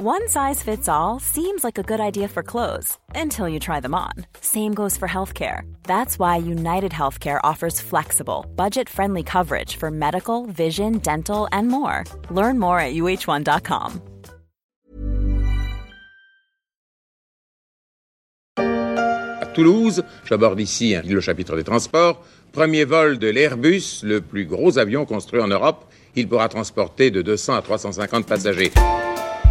One 0.00 0.28
size 0.28 0.62
fits 0.62 0.88
all 0.88 1.18
seems 1.18 1.64
like 1.64 1.76
a 1.76 1.82
good 1.82 1.98
idea 1.98 2.28
for 2.28 2.44
clothes 2.44 2.96
until 3.16 3.48
you 3.48 3.58
try 3.58 3.80
them 3.80 3.96
on. 3.96 4.12
Same 4.40 4.72
goes 4.72 4.96
for 4.96 5.08
healthcare. 5.08 5.62
That's 5.88 6.20
why 6.20 6.36
United 6.36 6.92
Healthcare 6.92 7.40
offers 7.42 7.80
flexible, 7.80 8.46
budget 8.54 8.88
friendly 8.88 9.24
coverage 9.24 9.74
for 9.74 9.90
medical, 9.90 10.46
vision, 10.46 10.98
dental, 10.98 11.48
and 11.50 11.66
more. 11.66 12.04
Learn 12.30 12.60
more 12.60 12.78
at 12.78 12.94
uh1.com. 12.94 14.00
À 18.56 19.46
Toulouse, 19.52 20.04
j'aborde 20.24 20.60
ici 20.60 20.94
le 21.04 21.20
chapitre 21.20 21.56
des 21.56 21.64
transports. 21.64 22.22
Premier 22.52 22.84
vol 22.84 23.18
de 23.18 23.28
l'Airbus, 23.30 24.04
le 24.04 24.20
plus 24.20 24.44
gros 24.44 24.78
avion 24.78 25.04
construit 25.06 25.40
en 25.40 25.48
Europe. 25.48 25.86
Il 26.14 26.28
pourra 26.28 26.48
transporter 26.48 27.10
de 27.10 27.20
200 27.20 27.56
à 27.56 27.62
350 27.62 28.26
passagers. 28.26 28.70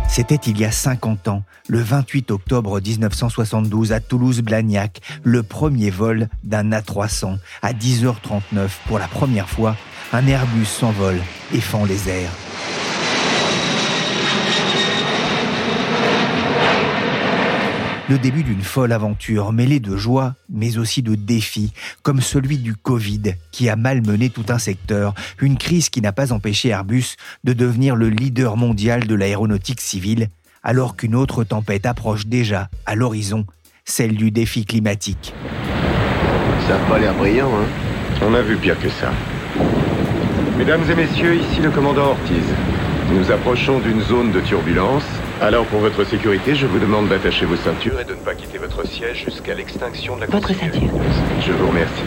C'était 0.08 0.36
il 0.36 0.58
y 0.58 0.66
a 0.66 0.71
50 0.71 1.28
ans, 1.28 1.44
le 1.68 1.80
28 1.80 2.32
octobre 2.32 2.79
1972 2.79 3.92
à 3.92 4.00
Toulouse-Blagnac, 4.00 5.02
le 5.24 5.43
premier 5.43 5.89
vol 5.89 6.28
d'un 6.43 6.71
A300 6.71 7.38
à 7.61 7.74
10h39 7.74 8.70
pour 8.88 9.00
la 9.00 9.07
première 9.07 9.50
fois, 9.50 9.75
un 10.14 10.25
Airbus 10.25 10.66
s'envole 10.66 11.20
et 11.54 11.61
fend 11.61 11.86
les 11.86 12.10
airs. 12.10 12.46
Le 18.10 18.18
début 18.18 18.43
d'une 18.43 18.61
folle 18.61 18.93
aventure 18.93 19.52
mêlée 19.52 19.82
de 19.82 19.97
joie, 19.97 20.36
mais 20.50 20.78
aussi 20.78 21.02
de 21.02 21.16
défis, 21.16 21.74
comme 22.04 22.21
celui 22.21 22.57
du 22.57 22.74
Covid, 22.74 23.33
qui 23.52 23.68
a 23.68 23.75
malmené 23.75 24.30
tout 24.30 24.46
un 24.47 24.60
secteur, 24.60 25.14
une 25.42 25.57
crise 25.57 25.89
qui 25.89 26.00
n'a 26.00 26.14
pas 26.14 26.32
empêché 26.32 26.70
Airbus 26.70 27.18
de 27.43 27.52
devenir 27.52 27.97
le 27.97 28.07
leader 28.07 28.56
mondial 28.56 29.07
de 29.07 29.16
l'aéronautique 29.16 29.82
civile, 29.82 30.30
alors 30.64 30.96
qu'une 30.96 31.16
autre 31.16 31.43
tempête 31.43 31.86
approche 31.86 32.28
déjà 32.28 32.70
à 32.86 32.95
l'horizon, 32.95 33.45
celle 33.83 34.16
du 34.16 34.31
défi 34.31 34.66
climatique. 34.66 35.33
Ça 36.66 36.78
n'a 36.78 36.85
pas 36.85 37.00
l'air 37.00 37.13
brillant, 37.13 37.52
hein? 37.53 37.66
On 38.22 38.33
a 38.33 38.41
vu 38.41 38.55
pire 38.55 38.80
que 38.80 38.89
ça. 38.89 39.11
Mesdames 40.58 40.89
et 40.89 40.95
messieurs, 40.95 41.35
ici 41.35 41.59
le 41.61 41.72
commandant 41.72 42.11
Ortiz. 42.11 42.44
Nous 43.09 43.31
approchons 43.31 43.80
d'une 43.80 44.02
zone 44.02 44.31
de 44.31 44.41
turbulence. 44.41 45.05
Alors 45.41 45.66
pour 45.67 45.80
votre 45.80 46.03
sécurité, 46.03 46.55
je 46.55 46.66
vous 46.66 46.77
demande 46.77 47.08
d'attacher 47.08 47.45
vos 47.45 47.55
ceintures 47.55 48.00
et 48.02 48.03
de 48.03 48.11
ne 48.11 48.19
pas 48.19 48.36
quitter 48.36 48.58
votre 48.58 48.86
siège 48.86 49.23
jusqu'à 49.25 49.53
l'extinction 49.53 50.16
de 50.17 50.22
la 50.22 50.27
Votre 50.27 50.53
ceinture. 50.53 50.89
Je 51.39 51.52
vous 51.53 51.67
remercie. 51.67 52.03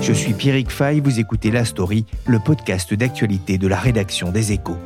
Je 0.00 0.12
suis 0.12 0.32
Pierrick 0.32 0.70
Fay, 0.70 1.00
vous 1.00 1.18
écoutez 1.18 1.50
La 1.50 1.64
Story, 1.64 2.06
le 2.26 2.38
podcast 2.38 2.94
d'actualité 2.94 3.58
de 3.58 3.66
la 3.66 3.78
rédaction 3.78 4.30
des 4.30 4.52
Échos. 4.52 4.78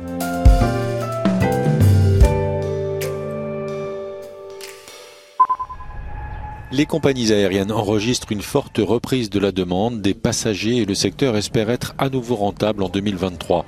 Les 6.77 6.85
compagnies 6.85 7.33
aériennes 7.33 7.71
enregistrent 7.71 8.31
une 8.31 8.43
forte 8.43 8.77
reprise 8.77 9.31
de 9.31 9.39
la 9.39 9.51
demande 9.51 9.99
des 9.99 10.13
passagers 10.13 10.77
et 10.77 10.85
le 10.85 10.93
secteur 10.93 11.35
espère 11.35 11.71
être 11.71 11.95
à 11.97 12.07
nouveau 12.09 12.35
rentable 12.35 12.83
en 12.83 12.89
2023. 12.89 13.65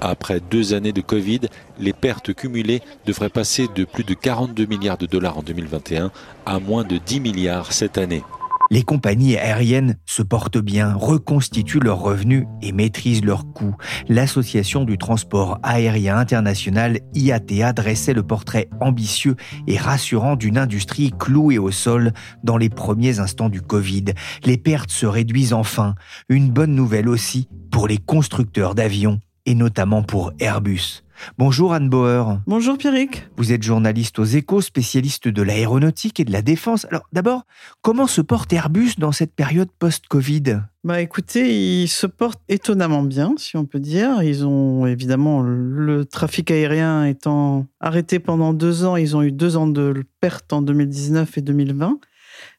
Après 0.00 0.40
deux 0.40 0.74
années 0.74 0.90
de 0.90 1.00
Covid, 1.00 1.42
les 1.78 1.92
pertes 1.92 2.34
cumulées 2.34 2.82
devraient 3.06 3.28
passer 3.28 3.68
de 3.72 3.84
plus 3.84 4.02
de 4.02 4.14
42 4.14 4.66
milliards 4.66 4.98
de 4.98 5.06
dollars 5.06 5.38
en 5.38 5.42
2021 5.44 6.10
à 6.46 6.58
moins 6.58 6.82
de 6.82 6.98
10 6.98 7.20
milliards 7.20 7.72
cette 7.72 7.96
année. 7.96 8.24
Les 8.70 8.82
compagnies 8.82 9.36
aériennes 9.36 9.96
se 10.04 10.22
portent 10.22 10.58
bien, 10.58 10.92
reconstituent 10.94 11.80
leurs 11.80 12.00
revenus 12.00 12.44
et 12.60 12.72
maîtrisent 12.72 13.24
leurs 13.24 13.50
coûts. 13.52 13.76
L'Association 14.08 14.84
du 14.84 14.98
transport 14.98 15.58
aérien 15.62 16.18
international 16.18 17.00
IATA 17.14 17.72
dressait 17.72 18.12
le 18.12 18.22
portrait 18.22 18.68
ambitieux 18.80 19.36
et 19.66 19.78
rassurant 19.78 20.36
d'une 20.36 20.58
industrie 20.58 21.12
clouée 21.18 21.58
au 21.58 21.70
sol 21.70 22.12
dans 22.44 22.56
les 22.56 22.68
premiers 22.68 23.20
instants 23.20 23.48
du 23.48 23.62
Covid. 23.62 24.04
Les 24.44 24.58
pertes 24.58 24.90
se 24.90 25.06
réduisent 25.06 25.54
enfin. 25.54 25.94
Une 26.28 26.50
bonne 26.50 26.74
nouvelle 26.74 27.08
aussi 27.08 27.48
pour 27.70 27.88
les 27.88 27.98
constructeurs 27.98 28.74
d'avions 28.74 29.20
et 29.46 29.54
notamment 29.54 30.02
pour 30.02 30.32
Airbus. 30.40 31.02
Bonjour 31.36 31.72
Anne 31.72 31.88
Bauer. 31.88 32.40
Bonjour 32.46 32.78
Pierrick. 32.78 33.28
Vous 33.36 33.52
êtes 33.52 33.62
journaliste 33.62 34.18
aux 34.18 34.24
échos, 34.24 34.60
spécialiste 34.60 35.28
de 35.28 35.42
l'aéronautique 35.42 36.20
et 36.20 36.24
de 36.24 36.32
la 36.32 36.42
défense. 36.42 36.86
Alors 36.90 37.06
d'abord, 37.12 37.42
comment 37.82 38.06
se 38.06 38.20
porte 38.20 38.52
Airbus 38.52 38.92
dans 38.98 39.12
cette 39.12 39.34
période 39.34 39.68
post-Covid? 39.78 40.60
Bah 40.84 41.00
écoutez, 41.00 41.82
ils 41.82 41.88
se 41.88 42.06
portent 42.06 42.42
étonnamment 42.48 43.02
bien, 43.02 43.34
si 43.36 43.56
on 43.56 43.64
peut 43.64 43.80
dire. 43.80 44.22
Ils 44.22 44.46
ont 44.46 44.86
évidemment 44.86 45.42
le 45.42 46.04
trafic 46.04 46.50
aérien 46.50 47.04
étant 47.04 47.66
arrêté 47.80 48.18
pendant 48.18 48.52
deux 48.52 48.84
ans, 48.84 48.96
ils 48.96 49.16
ont 49.16 49.22
eu 49.22 49.32
deux 49.32 49.56
ans 49.56 49.66
de 49.66 50.04
perte 50.20 50.52
en 50.52 50.62
2019 50.62 51.38
et 51.38 51.42
2020. 51.42 51.98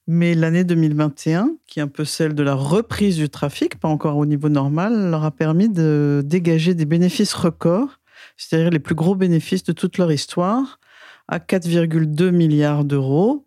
Mais 0.07 0.33
l'année 0.33 0.63
2021, 0.63 1.51
qui 1.67 1.79
est 1.79 1.83
un 1.83 1.87
peu 1.87 2.03
celle 2.03 2.33
de 2.33 2.41
la 2.41 2.55
reprise 2.55 3.17
du 3.17 3.29
trafic, 3.29 3.79
pas 3.79 3.87
encore 3.87 4.17
au 4.17 4.25
niveau 4.25 4.49
normal, 4.49 5.11
leur 5.11 5.23
a 5.23 5.29
permis 5.29 5.69
de 5.69 6.23
dégager 6.25 6.73
des 6.73 6.85
bénéfices 6.85 7.33
records 7.33 7.98
c'est-à-dire 8.39 8.71
les 8.71 8.79
plus 8.79 8.95
gros 8.95 9.15
bénéfices 9.15 9.63
de 9.63 9.73
toute 9.73 9.97
leur 9.97 10.11
histoire, 10.11 10.79
à 11.27 11.39
4,2 11.39 12.31
milliards 12.31 12.85
d'euros. 12.85 13.45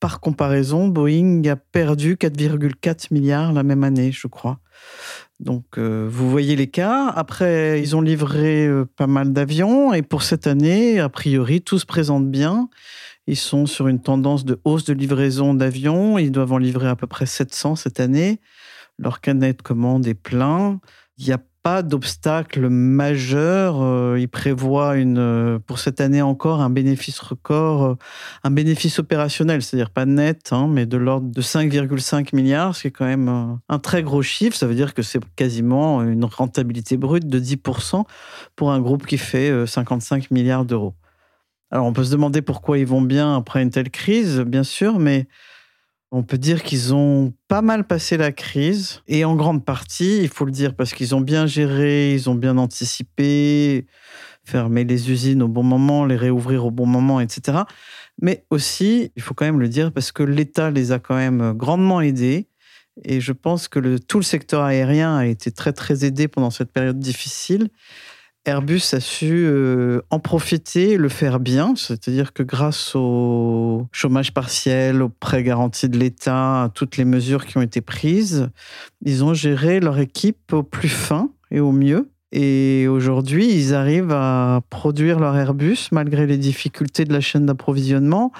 Par 0.00 0.20
comparaison, 0.20 0.88
Boeing 0.88 1.44
a 1.44 1.56
perdu 1.56 2.16
4,4 2.16 3.08
milliards 3.10 3.52
la 3.52 3.62
même 3.62 3.84
année, 3.84 4.12
je 4.12 4.26
crois. 4.28 4.58
Donc, 5.40 5.64
euh, 5.76 6.08
vous 6.10 6.30
voyez 6.30 6.56
l'écart. 6.56 7.16
Après, 7.18 7.80
ils 7.82 7.94
ont 7.94 8.00
livré 8.00 8.66
euh, 8.66 8.86
pas 8.96 9.06
mal 9.06 9.34
d'avions 9.34 9.92
et 9.92 10.00
pour 10.00 10.22
cette 10.22 10.46
année, 10.46 10.98
a 10.98 11.10
priori, 11.10 11.60
tout 11.60 11.78
se 11.78 11.84
présente 11.84 12.30
bien. 12.30 12.70
Ils 13.26 13.36
sont 13.36 13.66
sur 13.66 13.88
une 13.88 14.00
tendance 14.00 14.46
de 14.46 14.58
hausse 14.64 14.84
de 14.84 14.94
livraison 14.94 15.52
d'avions. 15.52 16.16
Ils 16.16 16.32
doivent 16.32 16.52
en 16.52 16.58
livrer 16.58 16.88
à 16.88 16.96
peu 16.96 17.06
près 17.06 17.26
700 17.26 17.76
cette 17.76 18.00
année. 18.00 18.40
Leur 18.98 19.20
canet 19.20 19.58
de 19.58 19.62
commande 19.62 20.06
est 20.06 20.14
plein. 20.14 20.80
Il 21.18 21.26
n'y 21.26 21.32
a 21.32 21.42
pas 21.62 21.82
d'obstacle 21.82 22.68
majeur. 22.68 23.82
Euh, 23.82 24.18
il 24.18 24.28
prévoit 24.28 24.96
une, 24.96 25.18
euh, 25.18 25.58
pour 25.58 25.78
cette 25.78 26.00
année 26.00 26.22
encore 26.22 26.60
un 26.60 26.70
bénéfice 26.70 27.18
record, 27.20 27.84
euh, 27.84 27.94
un 28.44 28.50
bénéfice 28.50 28.98
opérationnel, 28.98 29.62
c'est-à-dire 29.62 29.90
pas 29.90 30.06
net, 30.06 30.50
hein, 30.52 30.68
mais 30.70 30.86
de 30.86 30.96
l'ordre 30.96 31.30
de 31.30 31.42
5,5 31.42 32.34
milliards, 32.34 32.74
ce 32.74 32.82
qui 32.82 32.88
est 32.88 32.90
quand 32.90 33.04
même 33.04 33.58
un 33.68 33.78
très 33.78 34.02
gros 34.02 34.22
chiffre. 34.22 34.56
Ça 34.56 34.66
veut 34.66 34.74
dire 34.74 34.94
que 34.94 35.02
c'est 35.02 35.20
quasiment 35.36 36.02
une 36.02 36.24
rentabilité 36.24 36.96
brute 36.96 37.28
de 37.28 37.38
10% 37.38 38.04
pour 38.56 38.72
un 38.72 38.80
groupe 38.80 39.06
qui 39.06 39.18
fait 39.18 39.66
55 39.66 40.30
milliards 40.30 40.64
d'euros. 40.64 40.94
Alors 41.70 41.86
on 41.86 41.92
peut 41.92 42.04
se 42.04 42.10
demander 42.10 42.42
pourquoi 42.42 42.78
ils 42.78 42.86
vont 42.86 43.02
bien 43.02 43.36
après 43.36 43.62
une 43.62 43.70
telle 43.70 43.90
crise, 43.90 44.40
bien 44.40 44.64
sûr, 44.64 44.98
mais 44.98 45.28
on 46.12 46.22
peut 46.22 46.38
dire 46.38 46.62
qu'ils 46.62 46.92
ont 46.94 47.32
pas 47.46 47.62
mal 47.62 47.86
passé 47.86 48.16
la 48.16 48.32
crise 48.32 49.02
et 49.06 49.24
en 49.24 49.36
grande 49.36 49.64
partie, 49.64 50.18
il 50.22 50.28
faut 50.28 50.44
le 50.44 50.50
dire, 50.50 50.74
parce 50.74 50.92
qu'ils 50.92 51.14
ont 51.14 51.20
bien 51.20 51.46
géré, 51.46 52.14
ils 52.14 52.28
ont 52.28 52.34
bien 52.34 52.58
anticipé, 52.58 53.86
fermer 54.44 54.84
les 54.84 55.10
usines 55.10 55.42
au 55.42 55.48
bon 55.48 55.62
moment, 55.62 56.04
les 56.04 56.16
réouvrir 56.16 56.66
au 56.66 56.70
bon 56.70 56.86
moment, 56.86 57.20
etc. 57.20 57.58
Mais 58.20 58.44
aussi, 58.50 59.12
il 59.14 59.22
faut 59.22 59.34
quand 59.34 59.44
même 59.44 59.60
le 59.60 59.68
dire, 59.68 59.92
parce 59.92 60.10
que 60.10 60.22
l'État 60.22 60.70
les 60.70 60.92
a 60.92 60.98
quand 60.98 61.16
même 61.16 61.52
grandement 61.52 62.00
aidés. 62.00 62.48
Et 63.04 63.20
je 63.20 63.32
pense 63.32 63.68
que 63.68 63.98
tout 63.98 64.18
le 64.18 64.24
secteur 64.24 64.62
aérien 64.62 65.16
a 65.16 65.26
été 65.26 65.52
très, 65.52 65.72
très 65.72 66.04
aidé 66.04 66.28
pendant 66.28 66.50
cette 66.50 66.72
période 66.72 66.98
difficile. 66.98 67.68
Airbus 68.46 68.94
a 68.94 69.00
su 69.00 69.44
euh, 69.46 70.00
en 70.08 70.18
profiter, 70.18 70.96
le 70.96 71.10
faire 71.10 71.40
bien, 71.40 71.74
c'est-à-dire 71.76 72.32
que 72.32 72.42
grâce 72.42 72.94
au 72.94 73.86
chômage 73.92 74.32
partiel, 74.32 75.02
aux 75.02 75.10
prêts 75.10 75.42
garantis 75.42 75.90
de 75.90 75.98
l'État, 75.98 76.64
à 76.64 76.68
toutes 76.70 76.96
les 76.96 77.04
mesures 77.04 77.44
qui 77.44 77.58
ont 77.58 77.62
été 77.62 77.82
prises, 77.82 78.48
ils 79.04 79.24
ont 79.24 79.34
géré 79.34 79.80
leur 79.80 79.98
équipe 79.98 80.54
au 80.54 80.62
plus 80.62 80.88
fin 80.88 81.30
et 81.50 81.60
au 81.60 81.72
mieux. 81.72 82.10
Et 82.32 82.86
aujourd'hui, 82.88 83.52
ils 83.52 83.74
arrivent 83.74 84.12
à 84.12 84.62
produire 84.70 85.18
leur 85.18 85.36
Airbus 85.36 85.88
malgré 85.92 86.26
les 86.26 86.38
difficultés 86.38 87.04
de 87.04 87.12
la 87.12 87.20
chaîne 87.20 87.44
d'approvisionnement, 87.44 88.32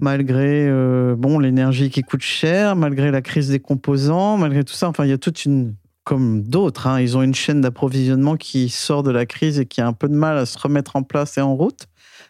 malgré 0.00 0.66
euh, 0.66 1.14
bon 1.16 1.38
l'énergie 1.38 1.90
qui 1.90 2.02
coûte 2.02 2.22
cher, 2.22 2.74
malgré 2.74 3.12
la 3.12 3.22
crise 3.22 3.50
des 3.50 3.60
composants, 3.60 4.36
malgré 4.36 4.64
tout 4.64 4.74
ça. 4.74 4.88
Enfin, 4.88 5.04
il 5.04 5.10
y 5.10 5.12
a 5.12 5.18
toute 5.18 5.44
une 5.44 5.74
comme 6.08 6.40
d'autres. 6.40 6.86
Hein. 6.86 7.02
Ils 7.02 7.18
ont 7.18 7.22
une 7.22 7.34
chaîne 7.34 7.60
d'approvisionnement 7.60 8.38
qui 8.38 8.70
sort 8.70 9.02
de 9.02 9.10
la 9.10 9.26
crise 9.26 9.60
et 9.60 9.66
qui 9.66 9.82
a 9.82 9.86
un 9.86 9.92
peu 9.92 10.08
de 10.08 10.14
mal 10.14 10.38
à 10.38 10.46
se 10.46 10.58
remettre 10.58 10.96
en 10.96 11.02
place 11.02 11.36
et 11.36 11.42
en 11.42 11.54
route. 11.54 11.86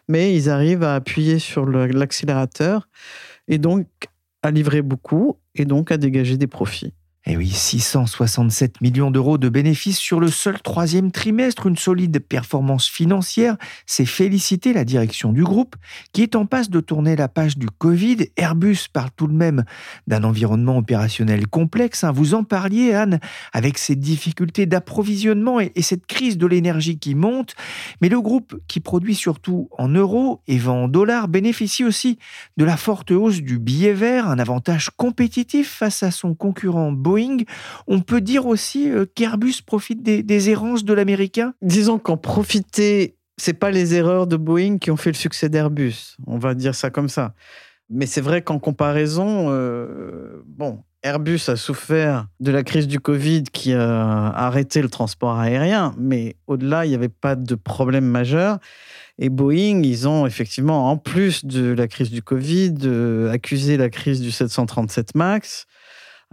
Mais 0.09 0.35
ils 0.35 0.49
arrivent 0.49 0.83
à 0.83 0.95
appuyer 0.95 1.39
sur 1.39 1.65
l'accélérateur 1.65 2.89
et 3.47 3.57
donc 3.57 3.87
à 4.43 4.51
livrer 4.51 4.81
beaucoup 4.81 5.37
et 5.55 5.63
donc 5.63 5.93
à 5.93 5.97
dégager 5.97 6.35
des 6.35 6.45
profits. 6.45 6.93
Et 7.29 7.33
eh 7.33 7.37
oui, 7.37 7.51
667 7.51 8.81
millions 8.81 9.11
d'euros 9.11 9.37
de 9.37 9.49
bénéfices 9.49 9.99
sur 9.99 10.19
le 10.19 10.29
seul 10.29 10.59
troisième 10.63 11.11
trimestre, 11.11 11.67
une 11.67 11.77
solide 11.77 12.17
performance 12.17 12.87
financière. 12.87 13.55
C'est 13.85 14.07
féliciter 14.07 14.73
la 14.73 14.83
direction 14.83 15.31
du 15.31 15.43
groupe 15.43 15.75
qui 16.11 16.23
est 16.23 16.35
en 16.35 16.47
passe 16.47 16.71
de 16.71 16.79
tourner 16.79 17.15
la 17.15 17.27
page 17.27 17.55
du 17.55 17.67
Covid. 17.67 18.31
Airbus 18.35 18.87
parle 18.91 19.11
tout 19.15 19.27
de 19.27 19.33
même 19.33 19.63
d'un 20.07 20.23
environnement 20.23 20.77
opérationnel 20.77 21.45
complexe. 21.45 22.03
Hein. 22.03 22.11
Vous 22.11 22.33
en 22.33 22.43
parliez, 22.43 22.95
Anne, 22.95 23.19
avec 23.53 23.77
ces 23.77 23.95
difficultés 23.95 24.65
d'approvisionnement 24.65 25.59
et 25.59 25.83
cette 25.83 26.07
crise 26.07 26.39
de 26.39 26.47
l'énergie 26.47 26.97
qui 26.97 27.13
monte. 27.13 27.53
Mais 28.01 28.09
le 28.09 28.21
groupe, 28.21 28.59
qui 28.67 28.79
produit 28.79 29.13
surtout 29.13 29.69
en 29.77 29.89
euros 29.89 30.41
et 30.47 30.57
vend 30.57 30.85
en 30.85 30.87
dollars, 30.87 31.27
bénéficie 31.27 31.83
aussi 31.83 32.17
de 32.57 32.65
la 32.65 32.75
forte 32.75 33.11
hausse 33.11 33.41
du 33.41 33.59
billet 33.59 33.93
vert, 33.93 34.27
un 34.27 34.39
avantage 34.39 34.89
compétitif 34.97 35.69
face 35.69 36.01
à 36.01 36.09
son 36.09 36.33
concurrent 36.33 36.91
Boeing. 36.91 37.18
On 37.87 38.01
peut 38.01 38.21
dire 38.21 38.45
aussi 38.45 38.89
euh, 38.89 39.05
qu'Airbus 39.15 39.61
profite 39.65 40.01
des, 40.01 40.49
errances 40.49 40.83
de 40.83 40.93
l'américain? 40.93 41.53
Disons 41.61 41.99
qu'en 41.99 42.17
profiter, 42.17 43.15
c'est 43.37 43.53
pas 43.53 43.71
les 43.71 43.95
erreurs 43.95 44.27
de 44.27 44.37
Boeing 44.37 44.77
qui 44.77 44.91
ont 44.91 44.97
fait 44.97 45.11
le 45.11 45.15
succès 45.15 45.49
d'Airbus. 45.49 46.17
On 46.27 46.37
va 46.37 46.53
dire 46.53 46.75
ça 46.75 46.89
comme 46.89 47.09
ça. 47.09 47.33
Mais 47.89 48.05
c'est 48.05 48.21
vrai 48.21 48.41
qu'en 48.41 48.59
comparaison, 48.59 49.47
euh, 49.49 50.43
bon, 50.45 50.83
Airbus 51.01 51.39
a 51.47 51.55
souffert 51.55 52.27
de 52.39 52.51
la 52.51 52.63
crise 52.63 52.87
du 52.87 52.99
Covid 52.99 53.43
qui 53.43 53.73
a 53.73 54.27
arrêté 54.27 54.81
le 54.81 54.89
transport 54.89 55.39
aérien, 55.39 55.95
mais 55.97 56.35
au-delà, 56.45 56.85
il 56.85 56.89
n'y 56.89 56.95
avait 56.95 57.09
pas 57.09 57.35
de 57.35 57.55
problème 57.55 58.05
majeur. 58.05 58.59
Et 59.17 59.29
Boeing, 59.29 59.81
ils 59.83 60.07
ont 60.07 60.25
effectivement, 60.25 60.89
en 60.89 60.97
plus 60.97 61.45
de 61.45 61.71
la 61.71 61.87
crise 61.87 62.09
du 62.09 62.21
Covid, 62.21 62.75
euh, 62.83 63.31
accusé 63.31 63.77
la 63.77 63.89
crise 63.89 64.21
du 64.21 64.31
737 64.31 65.15
MAX. 65.15 65.65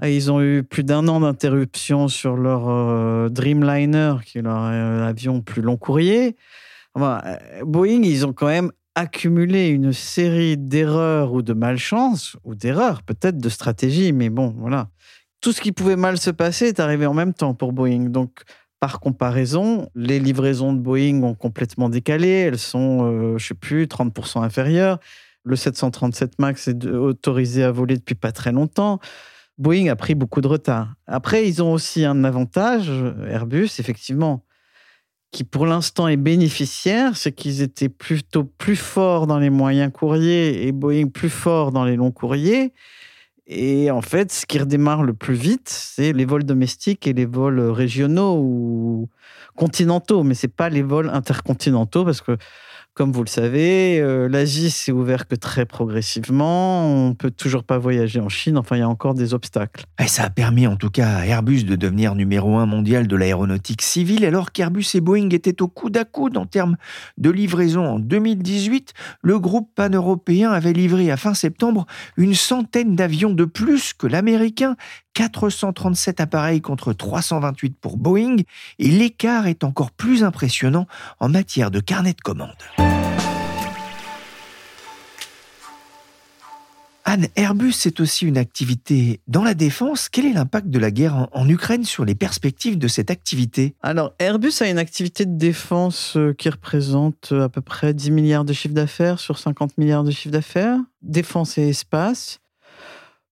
Ils 0.04 0.30
ont 0.30 0.42
eu 0.42 0.62
plus 0.62 0.84
d'un 0.84 1.08
an 1.08 1.20
d'interruption 1.20 2.08
sur 2.08 2.36
leur 2.36 2.68
euh, 2.68 3.30
Dreamliner, 3.30 4.16
qui 4.26 4.38
est 4.38 4.42
leur 4.42 4.64
euh, 4.64 5.08
avion 5.08 5.40
plus 5.40 5.62
long 5.62 5.78
courrier. 5.78 6.36
Euh, 6.98 7.18
Boeing, 7.62 8.02
ils 8.02 8.26
ont 8.26 8.34
quand 8.34 8.46
même 8.46 8.72
accumulé 8.94 9.68
une 9.68 9.94
série 9.94 10.58
d'erreurs 10.58 11.32
ou 11.32 11.40
de 11.40 11.54
malchance, 11.54 12.36
ou 12.44 12.54
d'erreurs 12.54 13.02
peut-être 13.02 13.38
de 13.38 13.48
stratégie, 13.48 14.12
mais 14.12 14.28
bon, 14.28 14.54
voilà. 14.58 14.88
Tout 15.40 15.52
ce 15.52 15.62
qui 15.62 15.72
pouvait 15.72 15.96
mal 15.96 16.18
se 16.18 16.30
passer 16.30 16.66
est 16.68 16.80
arrivé 16.80 17.06
en 17.06 17.14
même 17.14 17.32
temps 17.32 17.54
pour 17.54 17.72
Boeing. 17.72 18.10
Donc, 18.10 18.42
par 18.80 19.00
comparaison, 19.00 19.88
les 19.94 20.18
livraisons 20.18 20.74
de 20.74 20.80
Boeing 20.80 21.22
ont 21.22 21.34
complètement 21.34 21.88
décalé. 21.88 22.28
Elles 22.28 22.58
sont, 22.58 23.10
je 23.10 23.34
ne 23.34 23.38
sais 23.38 23.54
plus, 23.54 23.84
30% 23.84 24.42
inférieures. 24.42 24.98
Le 25.44 25.56
737 25.56 26.38
MAX 26.38 26.68
est 26.68 26.86
autorisé 26.86 27.62
à 27.62 27.70
voler 27.70 27.96
depuis 27.96 28.14
pas 28.14 28.32
très 28.32 28.52
longtemps. 28.52 28.98
Boeing 29.58 29.88
a 29.88 29.96
pris 29.96 30.14
beaucoup 30.14 30.40
de 30.40 30.48
retard. 30.48 30.94
Après, 31.06 31.48
ils 31.48 31.62
ont 31.62 31.72
aussi 31.72 32.04
un 32.04 32.24
avantage, 32.24 32.90
Airbus, 33.28 33.70
effectivement, 33.78 34.44
qui 35.32 35.44
pour 35.44 35.66
l'instant 35.66 36.08
est 36.08 36.16
bénéficiaire, 36.16 37.16
c'est 37.16 37.32
qu'ils 37.32 37.62
étaient 37.62 37.88
plutôt 37.88 38.44
plus 38.44 38.76
forts 38.76 39.26
dans 39.26 39.38
les 39.38 39.50
moyens 39.50 39.92
courriers 39.92 40.66
et 40.66 40.72
Boeing 40.72 41.08
plus 41.08 41.30
fort 41.30 41.72
dans 41.72 41.84
les 41.84 41.96
longs 41.96 42.12
courriers. 42.12 42.72
Et 43.46 43.90
en 43.90 44.02
fait, 44.02 44.32
ce 44.32 44.44
qui 44.44 44.58
redémarre 44.58 45.02
le 45.02 45.14
plus 45.14 45.34
vite, 45.34 45.68
c'est 45.68 46.12
les 46.12 46.24
vols 46.24 46.44
domestiques 46.44 47.06
et 47.06 47.12
les 47.12 47.26
vols 47.26 47.60
régionaux 47.60 48.38
ou 48.40 49.08
continentaux, 49.54 50.22
mais 50.22 50.34
c'est 50.34 50.48
pas 50.48 50.68
les 50.68 50.82
vols 50.82 51.10
intercontinentaux 51.10 52.04
parce 52.04 52.20
que 52.20 52.36
comme 52.96 53.12
vous 53.12 53.22
le 53.22 53.28
savez, 53.28 54.00
euh, 54.00 54.26
l'Asie 54.26 54.70
s'est 54.70 54.90
ouverte 54.90 55.28
que 55.28 55.34
très 55.34 55.66
progressivement. 55.66 57.06
On 57.06 57.12
peut 57.12 57.30
toujours 57.30 57.62
pas 57.62 57.76
voyager 57.76 58.20
en 58.20 58.30
Chine. 58.30 58.56
Enfin, 58.56 58.76
il 58.76 58.78
y 58.78 58.82
a 58.82 58.88
encore 58.88 59.12
des 59.12 59.34
obstacles. 59.34 59.84
Et 60.02 60.08
ça 60.08 60.24
a 60.24 60.30
permis 60.30 60.66
en 60.66 60.76
tout 60.76 60.88
cas 60.88 61.16
à 61.16 61.26
Airbus 61.26 61.64
de 61.64 61.76
devenir 61.76 62.14
numéro 62.14 62.56
un 62.56 62.64
mondial 62.64 63.06
de 63.06 63.14
l'aéronautique 63.14 63.82
civile, 63.82 64.24
alors 64.24 64.50
qu'Airbus 64.50 64.86
et 64.94 65.02
Boeing 65.02 65.28
étaient 65.28 65.60
au 65.60 65.68
coude 65.68 65.98
à 65.98 66.06
coude 66.06 66.38
en 66.38 66.46
termes 66.46 66.78
de 67.18 67.28
livraison. 67.28 67.84
En 67.84 67.98
2018, 67.98 68.94
le 69.20 69.38
groupe 69.38 69.70
pan-européen 69.74 70.50
avait 70.50 70.72
livré 70.72 71.10
à 71.10 71.18
fin 71.18 71.34
septembre 71.34 71.84
une 72.16 72.34
centaine 72.34 72.96
d'avions 72.96 73.34
de 73.34 73.44
plus 73.44 73.92
que 73.92 74.06
l'américain 74.06 74.74
437 75.16 76.20
appareils 76.20 76.60
contre 76.60 76.92
328 76.92 77.78
pour 77.80 77.96
Boeing, 77.96 78.36
et 78.78 78.88
l'écart 78.88 79.46
est 79.46 79.64
encore 79.64 79.90
plus 79.90 80.22
impressionnant 80.22 80.86
en 81.20 81.30
matière 81.30 81.70
de 81.70 81.80
carnet 81.80 82.12
de 82.12 82.20
commandes. 82.20 82.50
Anne, 87.08 87.28
Airbus, 87.34 87.72
c'est 87.72 88.00
aussi 88.00 88.26
une 88.26 88.36
activité 88.36 89.20
dans 89.26 89.42
la 89.42 89.54
défense. 89.54 90.10
Quel 90.10 90.26
est 90.26 90.32
l'impact 90.34 90.68
de 90.68 90.78
la 90.78 90.90
guerre 90.90 91.28
en, 91.32 91.48
Ukraine 91.48 91.84
sur 91.84 92.04
les 92.04 92.14
perspectives 92.14 92.76
de 92.76 92.88
cette 92.88 93.10
activité? 93.10 93.74
Alors, 93.80 94.12
Airbus 94.18 94.52
a 94.60 94.68
une 94.68 94.78
activité 94.78 95.24
de 95.24 95.38
défense 95.38 96.16
euh, 96.16 96.34
qui 96.34 96.50
représente 96.50 97.30
euh, 97.32 97.44
à 97.44 97.48
peu 97.48 97.62
près 97.62 97.94
10 97.94 98.10
milliards 98.10 98.44
de 98.44 98.52
chiffre 98.52 98.74
d'affaires 98.74 99.18
sur 99.18 99.38
50 99.38 99.78
milliards 99.78 100.04
de 100.04 100.10
chiffre 100.10 100.32
d'affaires. 100.32 100.78
Défense 101.00 101.56
et 101.56 101.68
espace 101.68 102.40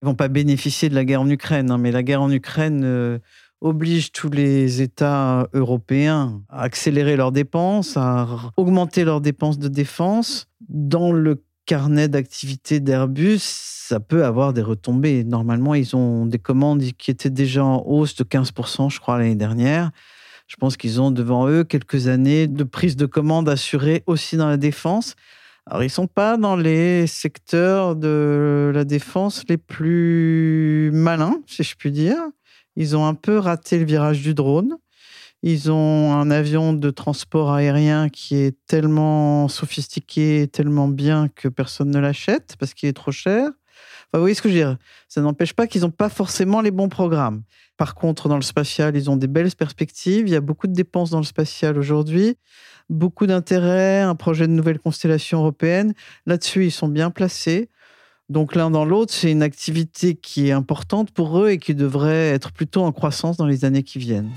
vont 0.05 0.15
pas 0.15 0.27
bénéficier 0.27 0.89
de 0.89 0.95
la 0.95 1.03
guerre 1.03 1.21
en 1.21 1.29
Ukraine, 1.29 1.71
hein, 1.71 1.77
mais 1.77 1.91
la 1.91 2.03
guerre 2.03 2.21
en 2.21 2.31
Ukraine 2.31 2.81
euh, 2.83 3.19
oblige 3.61 4.11
tous 4.11 4.29
les 4.29 4.81
États 4.81 5.47
européens 5.53 6.41
à 6.49 6.61
accélérer 6.61 7.15
leurs 7.15 7.31
dépenses, 7.31 7.97
à 7.97 8.27
augmenter 8.57 9.03
leurs 9.03 9.21
dépenses 9.21 9.59
de 9.59 9.67
défense. 9.67 10.47
Dans 10.69 11.11
le 11.11 11.43
carnet 11.65 12.07
d'activité 12.07 12.79
d'Airbus, 12.79 13.39
ça 13.41 13.99
peut 13.99 14.23
avoir 14.23 14.53
des 14.53 14.61
retombées. 14.61 15.23
Normalement, 15.23 15.73
ils 15.73 15.95
ont 15.95 16.25
des 16.25 16.39
commandes 16.39 16.83
qui 16.97 17.11
étaient 17.11 17.29
déjà 17.29 17.65
en 17.65 17.83
hausse 17.85 18.15
de 18.15 18.23
15%, 18.23 18.91
je 18.91 18.99
crois, 18.99 19.17
l'année 19.17 19.35
dernière. 19.35 19.91
Je 20.47 20.55
pense 20.57 20.77
qu'ils 20.77 21.01
ont 21.01 21.09
devant 21.09 21.47
eux 21.47 21.63
quelques 21.63 22.07
années 22.07 22.47
de 22.47 22.63
prise 22.63 22.95
de 22.95 23.07
commandes 23.07 23.49
assurées 23.49 24.03
aussi 24.05 24.37
dans 24.37 24.47
la 24.47 24.57
défense. 24.57 25.15
Alors, 25.67 25.83
ils 25.83 25.89
sont 25.89 26.07
pas 26.07 26.37
dans 26.37 26.55
les 26.55 27.07
secteurs 27.07 27.95
de 27.95 28.71
la 28.73 28.83
défense 28.83 29.43
les 29.49 29.57
plus 29.57 30.91
malins, 30.93 31.41
si 31.47 31.63
je 31.63 31.75
puis 31.75 31.91
dire. 31.91 32.19
Ils 32.75 32.95
ont 32.95 33.05
un 33.07 33.15
peu 33.15 33.39
raté 33.39 33.79
le 33.79 33.85
virage 33.85 34.21
du 34.21 34.35
drone. 34.35 34.77
Ils 35.41 35.71
ont 35.71 36.13
un 36.13 36.29
avion 36.31 36.73
de 36.73 36.89
transport 36.91 37.51
aérien 37.51 38.09
qui 38.09 38.35
est 38.35 38.57
tellement 38.67 39.47
sophistiqué, 39.47 40.47
tellement 40.51 40.87
bien 40.87 41.29
que 41.29 41.47
personne 41.47 41.91
ne 41.91 41.99
l'achète 41.99 42.55
parce 42.59 42.73
qu'il 42.73 42.89
est 42.89 42.93
trop 42.93 43.11
cher. 43.11 43.51
Vous 44.15 44.21
voyez 44.21 44.35
ce 44.35 44.41
que 44.41 44.49
je 44.49 44.53
veux 44.53 44.59
dire 44.59 44.77
Ça 45.07 45.21
n'empêche 45.21 45.53
pas 45.53 45.67
qu'ils 45.67 45.81
n'ont 45.81 45.91
pas 45.91 46.09
forcément 46.09 46.61
les 46.61 46.71
bons 46.71 46.89
programmes. 46.89 47.43
Par 47.77 47.95
contre, 47.95 48.29
dans 48.29 48.35
le 48.35 48.41
spatial, 48.41 48.95
ils 48.95 49.09
ont 49.09 49.17
des 49.17 49.27
belles 49.27 49.51
perspectives. 49.51 50.27
Il 50.27 50.31
y 50.31 50.35
a 50.35 50.41
beaucoup 50.41 50.67
de 50.67 50.73
dépenses 50.73 51.09
dans 51.09 51.19
le 51.19 51.25
spatial 51.25 51.77
aujourd'hui 51.77 52.37
beaucoup 52.89 53.25
d'intérêt, 53.25 54.01
un 54.01 54.15
projet 54.15 54.47
de 54.47 54.53
nouvelle 54.53 54.79
constellation 54.79 55.39
européenne. 55.39 55.93
Là-dessus, 56.25 56.65
ils 56.65 56.71
sont 56.71 56.87
bien 56.87 57.09
placés. 57.09 57.69
Donc 58.29 58.55
l'un 58.55 58.71
dans 58.71 58.85
l'autre, 58.85 59.13
c'est 59.13 59.31
une 59.31 59.43
activité 59.43 60.15
qui 60.15 60.47
est 60.47 60.51
importante 60.51 61.11
pour 61.11 61.39
eux 61.39 61.49
et 61.49 61.57
qui 61.59 61.75
devrait 61.75 62.29
être 62.29 62.51
plutôt 62.51 62.83
en 62.83 62.91
croissance 62.91 63.37
dans 63.37 63.45
les 63.45 63.65
années 63.65 63.83
qui 63.83 63.99
viennent. 63.99 64.31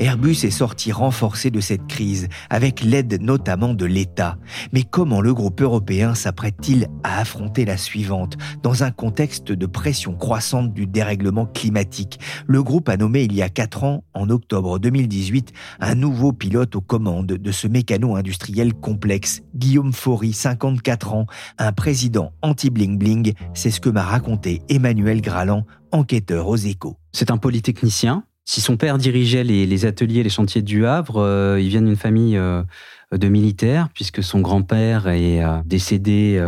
Airbus 0.00 0.44
est 0.44 0.50
sorti 0.50 0.92
renforcé 0.92 1.50
de 1.50 1.60
cette 1.60 1.86
crise, 1.86 2.28
avec 2.48 2.82
l'aide 2.82 3.20
notamment 3.20 3.74
de 3.74 3.84
l'État. 3.84 4.38
Mais 4.72 4.82
comment 4.82 5.20
le 5.20 5.34
groupe 5.34 5.60
européen 5.60 6.14
s'apprête-t-il 6.14 6.88
à 7.04 7.20
affronter 7.20 7.66
la 7.66 7.76
suivante 7.76 8.38
Dans 8.62 8.82
un 8.82 8.92
contexte 8.92 9.52
de 9.52 9.66
pression 9.66 10.14
croissante 10.14 10.72
du 10.72 10.86
dérèglement 10.86 11.44
climatique, 11.44 12.18
le 12.46 12.62
groupe 12.62 12.88
a 12.88 12.96
nommé 12.96 13.24
il 13.24 13.34
y 13.34 13.42
a 13.42 13.50
quatre 13.50 13.84
ans, 13.84 14.02
en 14.14 14.30
octobre 14.30 14.78
2018, 14.78 15.52
un 15.80 15.94
nouveau 15.94 16.32
pilote 16.32 16.76
aux 16.76 16.80
commandes 16.80 17.26
de 17.26 17.52
ce 17.52 17.68
mécano 17.68 18.16
industriel 18.16 18.72
complexe, 18.72 19.42
Guillaume 19.54 19.92
Faury, 19.92 20.32
54 20.32 21.12
ans, 21.12 21.26
un 21.58 21.72
président 21.72 22.32
anti-bling-bling, 22.40 23.34
c'est 23.52 23.70
ce 23.70 23.80
que 23.80 23.90
m'a 23.90 24.04
raconté 24.04 24.62
Emmanuel 24.70 25.20
Graland, 25.20 25.66
enquêteur 25.92 26.48
aux 26.48 26.56
échos. 26.56 26.96
C'est 27.12 27.30
un 27.30 27.36
polytechnicien 27.36 28.24
si 28.50 28.60
son 28.60 28.76
père 28.76 28.98
dirigeait 28.98 29.44
les, 29.44 29.86
ateliers, 29.86 30.24
les 30.24 30.28
chantiers 30.28 30.60
du 30.60 30.84
Havre, 30.84 31.18
euh, 31.18 31.60
il 31.60 31.68
vient 31.68 31.82
d'une 31.82 31.94
famille 31.94 32.36
euh, 32.36 32.64
de 33.12 33.28
militaires, 33.28 33.88
puisque 33.94 34.24
son 34.24 34.40
grand-père 34.40 35.06
est 35.06 35.40
euh, 35.40 35.58
décédé 35.64 36.42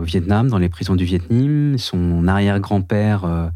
au 0.00 0.04
Vietnam, 0.04 0.46
dans 0.46 0.58
les 0.58 0.68
prisons 0.68 0.94
du 0.94 1.04
Vietnam. 1.04 1.78
Son 1.78 2.28
arrière-grand-père 2.28 3.50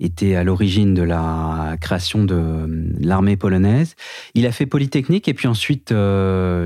était 0.00 0.34
à 0.34 0.42
l'origine 0.42 0.92
de 0.92 1.02
la 1.02 1.76
création 1.80 2.24
de 2.24 2.66
l'armée 2.98 3.36
polonaise. 3.36 3.94
Il 4.34 4.44
a 4.44 4.50
fait 4.50 4.66
Polytechnique 4.66 5.28
et 5.28 5.34
puis 5.34 5.46
ensuite 5.46 5.94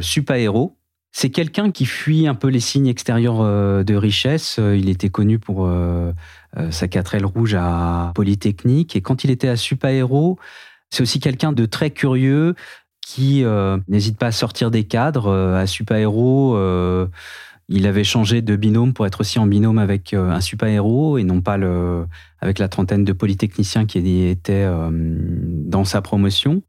Supaéro, 0.01 0.78
c'est 1.21 1.31
quelqu'un 1.31 1.73
qui 1.73 1.85
fuit 1.85 2.29
un 2.29 2.37
peu 2.37 2.47
les 2.47 2.61
signes 2.61 2.87
extérieurs 2.87 3.41
euh, 3.41 3.83
de 3.83 3.97
richesse. 3.97 4.61
Euh, 4.61 4.77
il 4.77 4.89
était 4.89 5.09
connu 5.09 5.41
pour 5.41 5.67
euh, 5.67 6.13
sa 6.71 6.87
4L 6.87 7.25
rouge 7.25 7.57
à 7.59 8.13
Polytechnique. 8.15 8.95
Et 8.95 9.01
quand 9.01 9.25
il 9.25 9.33
était 9.33 9.49
à 9.49 9.57
Supaéro, 9.57 10.39
c'est 10.91 11.03
aussi 11.03 11.19
quelqu'un 11.19 11.51
de 11.51 11.67
très 11.67 11.91
curieux 11.91 12.55
qui 13.05 13.43
n'hésite 13.89 14.19
pas 14.19 14.27
à 14.27 14.33
sortir 14.33 14.71
des 14.71 14.85
cadres. 14.85 15.33
à 15.33 15.67
Supaéro, 15.67 16.57
Il 17.71 17.87
avait 17.87 18.05
changé 18.05 18.41
de 18.41 18.57
binôme 18.57 18.95
pour 18.95 19.07
être 19.07 19.21
aussi 19.21 19.39
en 19.39 19.47
binôme 19.47 19.79
avec 19.79 20.15
euh, 20.15 20.31
un 20.31 20.41
super-héros 20.41 21.19
et 21.19 21.25
non 21.25 21.43
pas 21.43 21.59
le, 21.59 22.07
avec 22.41 22.59
la 22.59 22.69
trentaine 22.69 23.05
de 23.05 23.13
polytechniciens 23.13 23.85
qui 23.85 23.99
étaient 24.27 24.65
euh, 24.65 24.89
dans 24.91 25.85
sa 25.85 26.01
promotion. 26.01 26.63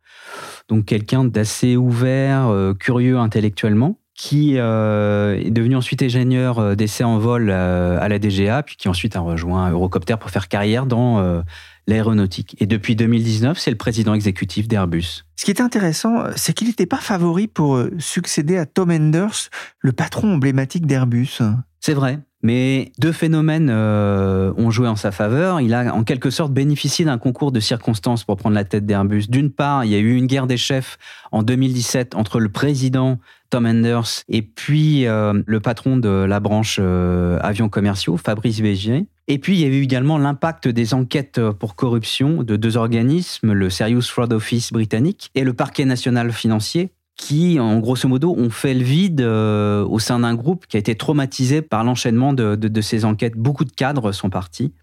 Donc 0.68 0.86
quelqu'un 0.86 1.24
d'assez 1.24 1.77
ouvert, 1.77 2.53
curieux 2.79 3.18
intellectuellement, 3.18 3.99
qui 4.21 4.55
est 4.55 5.51
devenu 5.51 5.77
ensuite 5.77 6.03
ingénieur 6.03 6.75
d'essai 6.75 7.05
en 7.05 7.19
vol 7.19 7.49
à 7.49 8.05
la 8.09 8.19
DGA, 8.19 8.63
puis 8.63 8.75
qui 8.75 8.89
ensuite 8.89 9.15
a 9.15 9.21
rejoint 9.21 9.71
Eurocopter 9.71 10.17
pour 10.19 10.29
faire 10.29 10.49
carrière 10.49 10.85
dans 10.85 11.41
l'aéronautique. 11.88 12.55
Et 12.59 12.65
depuis 12.65 12.97
2019, 12.97 13.57
c'est 13.57 13.71
le 13.71 13.77
président 13.77 14.13
exécutif 14.13 14.67
d'Airbus. 14.67 15.25
Ce 15.35 15.45
qui 15.45 15.51
est 15.51 15.61
intéressant, 15.61 16.25
c'est 16.35 16.53
qu'il 16.53 16.67
n'était 16.67 16.85
pas 16.85 16.97
favori 16.97 17.47
pour 17.47 17.75
euh, 17.75 17.91
succéder 17.97 18.57
à 18.57 18.65
Tom 18.65 18.91
Enders, 18.91 19.49
le 19.79 19.93
patron 19.93 20.33
emblématique 20.33 20.85
d'Airbus. 20.85 21.39
C'est 21.79 21.93
vrai. 21.93 22.19
Mais 22.41 22.93
deux 22.98 23.12
phénomènes 23.12 23.69
euh, 23.69 24.53
ont 24.55 24.72
joué 24.72 24.88
en 24.88 24.96
sa 24.96 25.12
faveur. 25.12 25.60
Il 25.60 25.74
a 25.74 25.93
en 25.93 26.03
quelque 26.03 26.29
sorte 26.29 26.53
bénéficié 26.53 27.03
d'un 27.03 27.17
concours 27.17 27.51
de 27.51 27.60
circonstances 27.60 28.24
pour 28.24 28.38
prendre 28.38 28.55
la 28.55 28.63
tête 28.63 28.86
d'Airbus. 28.86 29.27
D'une 29.27 29.51
part, 29.51 29.84
il 29.84 29.91
y 29.91 29.96
a 29.96 30.00
eu 30.00 30.15
une 30.15 30.27
guerre 30.27 30.48
des 30.48 30.55
chefs 30.55 30.98
en 31.31 31.43
2017 31.43 32.15
entre 32.15 32.39
le 32.39 32.50
président 32.50 33.19
Tom 33.50 33.65
Enders 33.65 34.24
et 34.29 34.41
puis 34.41 35.05
euh, 35.05 35.41
le 35.46 35.60
patron 35.60 35.98
de 35.98 36.10
la 36.10 36.39
branche 36.39 36.79
avions 36.79 37.67
commerciaux, 37.67 38.15
Fabrice 38.15 38.62
Bégier. 38.62 39.08
Et 39.27 39.38
puis, 39.38 39.53
il 39.55 39.60
y 39.60 39.65
a 39.65 39.67
eu 39.67 39.84
également 39.84 40.17
l'impact 40.17 40.67
des 40.67 40.93
enquêtes 40.93 41.39
pour 41.60 41.75
corruption 41.75 42.41
de 42.41 42.55
deux 42.55 42.77
organismes, 42.77 43.51
le 43.51 43.69
Serious 43.69 44.01
Fraud 44.01 44.34
Office 44.34 44.72
britannique 44.72 45.29
et 45.36 45.43
le 45.43 45.53
Parquet 45.53 45.86
national 45.86 46.31
financier, 46.31 46.91
qui, 47.19 47.59
en 47.59 47.79
grosso 47.79 48.07
modo, 48.07 48.33
ont 48.38 48.49
fait 48.49 48.73
le 48.73 48.83
vide 48.83 49.21
euh, 49.21 49.85
au 49.85 49.99
sein 49.99 50.19
d'un 50.19 50.35
groupe 50.35 50.65
qui 50.67 50.77
a 50.77 50.79
été 50.79 50.95
traumatisé 50.95 51.61
par 51.61 51.83
l'enchaînement 51.83 52.33
de, 52.33 52.81
ces 52.81 53.03
enquêtes. 53.03 53.35
Beaucoup 53.35 53.65
de 53.65 53.71
cadres 53.71 54.11
sont 54.13 54.29
partis. 54.29 54.73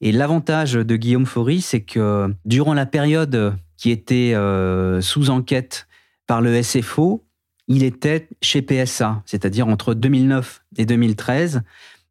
Et 0.00 0.10
l'avantage 0.10 0.72
de 0.72 0.96
Guillaume 0.96 1.26
Faury, 1.26 1.60
c'est 1.60 1.82
que 1.82 2.34
durant 2.44 2.74
la 2.74 2.86
période 2.86 3.54
qui 3.76 3.90
était 3.90 4.32
euh, 4.34 5.00
sous 5.00 5.30
enquête 5.30 5.86
par 6.26 6.40
le 6.40 6.62
SFO, 6.62 7.24
il 7.68 7.82
était 7.84 8.28
chez 8.40 8.62
PSA, 8.62 9.22
c'est-à-dire 9.26 9.68
entre 9.68 9.94
2009 9.94 10.62
et 10.78 10.86
2013 10.86 11.62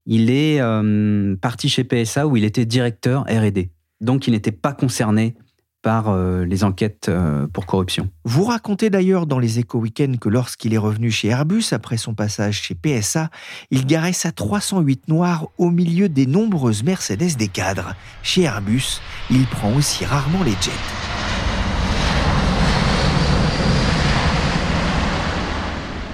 il 0.06 0.30
est 0.30 0.60
euh, 0.60 1.36
parti 1.38 1.70
chez 1.70 1.84
PSA 1.84 2.28
où 2.28 2.38
il 2.38 2.44
était 2.44 2.66
directeur 2.66 3.24
RD. 3.30 3.70
Donc 4.00 4.28
il 4.28 4.32
n'était 4.32 4.52
pas 4.52 4.74
concerné 4.74 5.36
par 5.82 6.10
euh, 6.10 6.46
les 6.46 6.64
enquêtes 6.64 7.10
euh, 7.10 7.48
pour 7.48 7.66
corruption. 7.66 8.10
Vous 8.24 8.44
racontez 8.44 8.90
d'ailleurs 8.90 9.26
dans 9.26 9.40
les 9.40 9.60
échos 9.60 9.80
week 9.80 10.02
que 10.20 10.30
lorsqu'il 10.30 10.74
est 10.74 10.80
revenu 10.80 11.12
chez 11.12 11.30
Airbus 11.30 11.66
après 11.72 11.98
son 11.98 12.14
passage 12.14 12.62
chez 12.62 12.76
PSA, 12.76 13.30
il 13.72 13.86
garait 13.86 14.14
sa 14.14 14.32
308 14.32 15.08
noire 15.08 15.48
au 15.58 15.70
milieu 15.70 16.10
des 16.10 16.26
nombreuses 16.26 16.84
Mercedes 16.84 17.36
des 17.38 17.48
cadres. 17.48 17.96
Chez 18.24 18.44
Airbus, 18.44 19.02
il 19.30 19.46
prend 19.46 19.74
aussi 19.76 20.06
rarement 20.06 20.44
les 20.44 20.52
jets. 20.52 21.21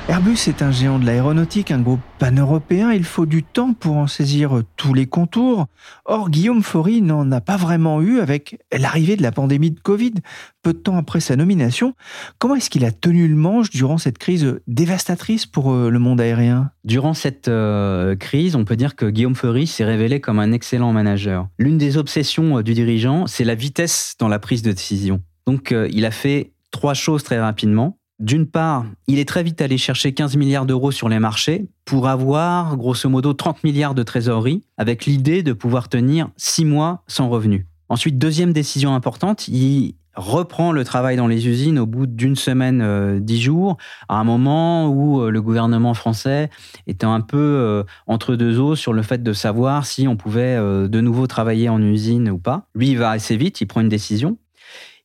Airbus 0.10 0.48
est 0.48 0.62
un 0.62 0.72
géant 0.72 1.00
de 1.00 1.06
l'aéronautique, 1.06 1.70
un 1.70 1.82
groupe 1.82 2.00
pan-européen. 2.18 2.94
Il 2.94 3.04
faut 3.04 3.26
du 3.26 3.44
temps 3.44 3.74
pour 3.74 3.98
en 3.98 4.08
saisir 4.08 4.62
tous 4.78 4.94
les 4.94 5.06
contours. 5.06 5.66
Or, 6.06 6.30
Guillaume 6.30 6.64
Faury 6.64 7.02
n'en 7.02 7.30
a 7.34 7.42
pas 7.42 7.58
vraiment 7.58 8.02
eu 8.02 8.22
avec 8.22 8.58
l'arrivée 8.72 9.18
de 9.18 9.22
la 9.22 9.34
pandémie 9.34 9.70
de 9.70 9.82
Covid, 9.82 10.14
peu 10.62 10.72
de 10.72 10.78
temps 10.78 10.96
après 10.96 11.20
sa 11.20 11.36
nomination. 11.36 11.94
Comment 12.40 12.56
est-ce 12.56 12.70
qu'il 12.70 12.86
a 12.86 12.92
tenu 12.92 13.28
le 13.28 13.36
manche 13.36 13.70
durant 13.70 13.98
cette 13.98 14.18
crise 14.18 14.62
dévastatrice 14.66 15.46
pour 15.46 15.74
euh, 15.74 15.90
le 15.90 16.00
monde 16.00 16.22
aérien? 16.22 16.72
Durant 16.86 17.14
cette 17.14 17.50
euh, 17.50 18.16
crise, 18.16 18.56
on 18.56 18.64
peut 18.64 18.78
dire 18.78 18.96
que 18.96 19.08
Guillaume 19.08 19.36
Faury 19.36 19.68
s'est 19.68 19.84
révélé 19.84 20.22
comme 20.22 20.40
un 20.40 20.54
excellent 20.54 20.94
manager. 20.94 21.50
L'une 21.60 21.78
des 21.78 21.98
obsessions 21.98 22.60
euh, 22.60 22.64
du 22.64 22.74
dirigeant, 22.74 23.28
c'est 23.28 23.44
la 23.44 23.56
vitesse 23.56 24.16
dans 24.18 24.30
la 24.30 24.40
prise 24.40 24.62
de 24.62 24.72
décision. 24.72 25.22
Donc, 25.46 25.74
il 25.92 26.06
a 26.06 26.12
fait 26.12 26.54
trois 26.72 26.94
choses 26.94 27.24
très 27.24 27.40
rapidement. 27.40 27.98
D'une 28.20 28.48
part, 28.48 28.86
il 29.08 29.20
est 29.20 29.28
très 29.28 29.44
vite 29.44 29.62
allé 29.62 29.78
chercher 29.78 30.12
15 30.12 30.38
milliards 30.38 30.66
d'euros 30.66 30.92
sur 30.92 31.08
les 31.08 31.20
marchés 31.20 31.68
pour 31.86 32.08
avoir 32.08 32.76
grosso 32.76 33.08
modo 33.10 33.34
30 33.34 33.64
milliards 33.64 33.94
de 33.94 34.02
trésorerie 34.02 34.64
avec 34.78 35.06
l'idée 35.06 35.44
de 35.44 35.54
pouvoir 35.54 35.88
tenir 35.88 36.30
6 36.36 36.66
mois 36.66 37.04
sans 37.08 37.30
revenus. 37.30 37.66
Ensuite, 37.90 38.18
deuxième 38.18 38.54
décision 38.54 38.96
importante, 38.96 39.48
il 39.48 39.96
reprend 40.16 40.72
le 40.72 40.84
travail 40.84 41.16
dans 41.16 41.28
les 41.28 41.48
usines 41.48 41.78
au 41.78 41.86
bout 41.86 42.08
d'une 42.08 42.36
semaine, 42.36 42.82
euh, 42.82 43.20
dix 43.20 43.40
jours, 43.40 43.78
à 44.10 44.20
un 44.20 44.24
moment 44.24 44.90
où 44.90 45.22
euh, 45.22 45.30
le 45.30 45.42
gouvernement 45.42 45.94
français 45.94 46.50
était 46.88 47.06
un 47.06 47.22
peu 47.22 47.38
euh, 47.38 47.84
entre 48.08 48.36
deux 48.36 48.60
eaux 48.60 48.76
sur 48.76 48.94
le 48.94 49.04
fait 49.04 49.22
de 49.22 49.34
savoir 49.34 49.86
si 49.86 50.08
on 50.08 50.18
pouvait 50.18 50.58
de 50.58 51.02
nouveau 51.02 51.28
travailler 51.28 51.70
en 51.70 51.82
usine 51.82 52.30
ou 52.30 52.40
pas. 52.40 52.66
Lui, 52.74 52.90
il 52.90 52.98
va 52.98 53.12
assez 53.12 53.38
vite, 53.38 53.62
il 53.62 53.68
prend 53.68 53.82
une 53.82 53.90
décision. 53.90 54.38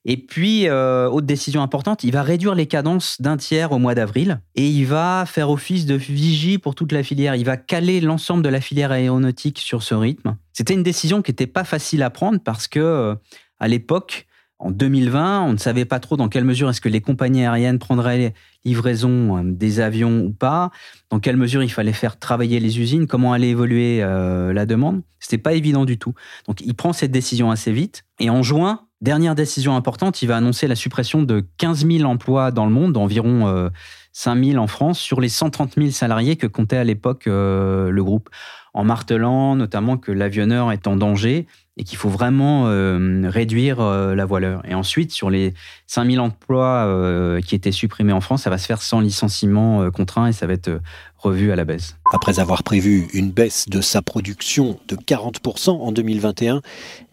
Et 0.04 0.16
puis, 0.16 0.66
euh, 0.66 1.08
autre 1.08 1.26
décision 1.26 1.62
importante, 1.62 2.02
il 2.02 2.12
va 2.12 2.22
réduire 2.22 2.54
les 2.54 2.66
cadences 2.66 3.20
d'un 3.20 3.36
tiers 3.36 3.70
au 3.70 3.78
mois 3.78 3.94
d'avril 3.94 4.40
et 4.56 4.66
il 4.66 4.84
va 4.84 5.24
faire 5.26 5.48
office 5.48 5.86
de 5.86 5.94
vigie 5.94 6.58
pour 6.58 6.74
toute 6.74 6.90
la 6.90 7.04
filière. 7.04 7.36
Il 7.36 7.44
va 7.44 7.56
caler 7.56 8.00
l'ensemble 8.00 8.42
de 8.42 8.48
la 8.48 8.60
filière 8.60 8.90
aéronautique 8.90 9.60
sur 9.60 9.82
ce 9.82 9.94
rythme. 9.94 10.36
C'était 10.52 10.74
une 10.74 10.82
décision 10.82 11.22
qui 11.22 11.30
n'était 11.30 11.46
pas 11.46 11.62
facile 11.62 12.02
à 12.02 12.10
prendre 12.10 12.40
parce 12.40 12.66
que, 12.66 12.80
euh, 12.80 13.14
à 13.60 13.68
l'époque, 13.68 14.26
en 14.58 14.72
2020, 14.72 15.42
on 15.42 15.52
ne 15.52 15.56
savait 15.56 15.84
pas 15.84 16.00
trop 16.00 16.16
dans 16.16 16.28
quelle 16.28 16.44
mesure 16.44 16.68
est-ce 16.70 16.80
que 16.80 16.88
les 16.88 17.00
compagnies 17.00 17.44
aériennes 17.44 17.78
prendraient 17.78 18.34
livraison 18.64 19.38
euh, 19.38 19.42
des 19.44 19.78
avions 19.78 20.22
ou 20.22 20.32
pas, 20.32 20.72
dans 21.10 21.20
quelle 21.20 21.36
mesure 21.36 21.62
il 21.62 21.70
fallait 21.70 21.92
faire 21.92 22.18
travailler 22.18 22.58
les 22.58 22.80
usines, 22.80 23.06
comment 23.06 23.32
allait 23.32 23.50
évoluer 23.50 24.00
la 24.00 24.66
demande. 24.66 25.02
C'était 25.20 25.38
pas 25.38 25.52
évident 25.52 25.84
du 25.84 25.96
tout. 25.96 26.14
Donc 26.48 26.60
il 26.60 26.74
prend 26.74 26.92
cette 26.92 27.12
décision 27.12 27.52
assez 27.52 27.72
vite 27.72 28.04
et 28.18 28.30
en 28.30 28.42
juin, 28.42 28.86
Dernière 29.02 29.34
décision 29.34 29.74
importante, 29.74 30.22
il 30.22 30.28
va 30.28 30.36
annoncer 30.36 30.68
la 30.68 30.76
suppression 30.76 31.24
de 31.24 31.44
15 31.58 31.88
000 31.88 32.04
emplois 32.08 32.52
dans 32.52 32.66
le 32.66 32.70
monde, 32.70 32.92
d'environ 32.92 33.70
5 34.12 34.36
euh, 34.36 34.44
000 34.52 34.62
en 34.62 34.68
France, 34.68 35.00
sur 35.00 35.20
les 35.20 35.28
130 35.28 35.74
000 35.76 35.90
salariés 35.90 36.36
que 36.36 36.46
comptait 36.46 36.76
à 36.76 36.84
l'époque 36.84 37.26
euh, 37.26 37.90
le 37.90 38.04
groupe, 38.04 38.30
en 38.74 38.84
martelant 38.84 39.56
notamment 39.56 39.96
que 39.96 40.12
l'avionneur 40.12 40.72
est 40.72 40.86
en 40.86 40.96
danger 40.96 41.46
et 41.76 41.84
qu'il 41.84 41.96
faut 41.96 42.08
vraiment 42.08 42.66
euh, 42.66 43.28
réduire 43.28 43.80
la 43.80 44.24
voileur. 44.26 44.62
Et 44.68 44.74
ensuite, 44.74 45.10
sur 45.10 45.30
les 45.30 45.54
5 45.86 46.10
000 46.10 46.24
emplois 46.24 47.40
qui 47.44 47.54
étaient 47.54 47.72
supprimés 47.72 48.12
en 48.12 48.20
France, 48.20 48.42
ça 48.42 48.50
va 48.50 48.58
se 48.58 48.66
faire 48.66 48.82
sans 48.82 49.00
licenciement 49.00 49.90
contraint 49.90 50.26
et 50.26 50.32
ça 50.32 50.46
va 50.46 50.52
être 50.52 50.80
revu 51.22 51.52
à 51.52 51.56
la 51.56 51.64
baisse. 51.64 51.96
Après 52.12 52.40
avoir 52.40 52.62
prévu 52.62 53.08
une 53.14 53.30
baisse 53.30 53.68
de 53.68 53.80
sa 53.80 54.02
production 54.02 54.78
de 54.88 54.96
40% 54.96 55.70
en 55.70 55.92
2021, 55.92 56.60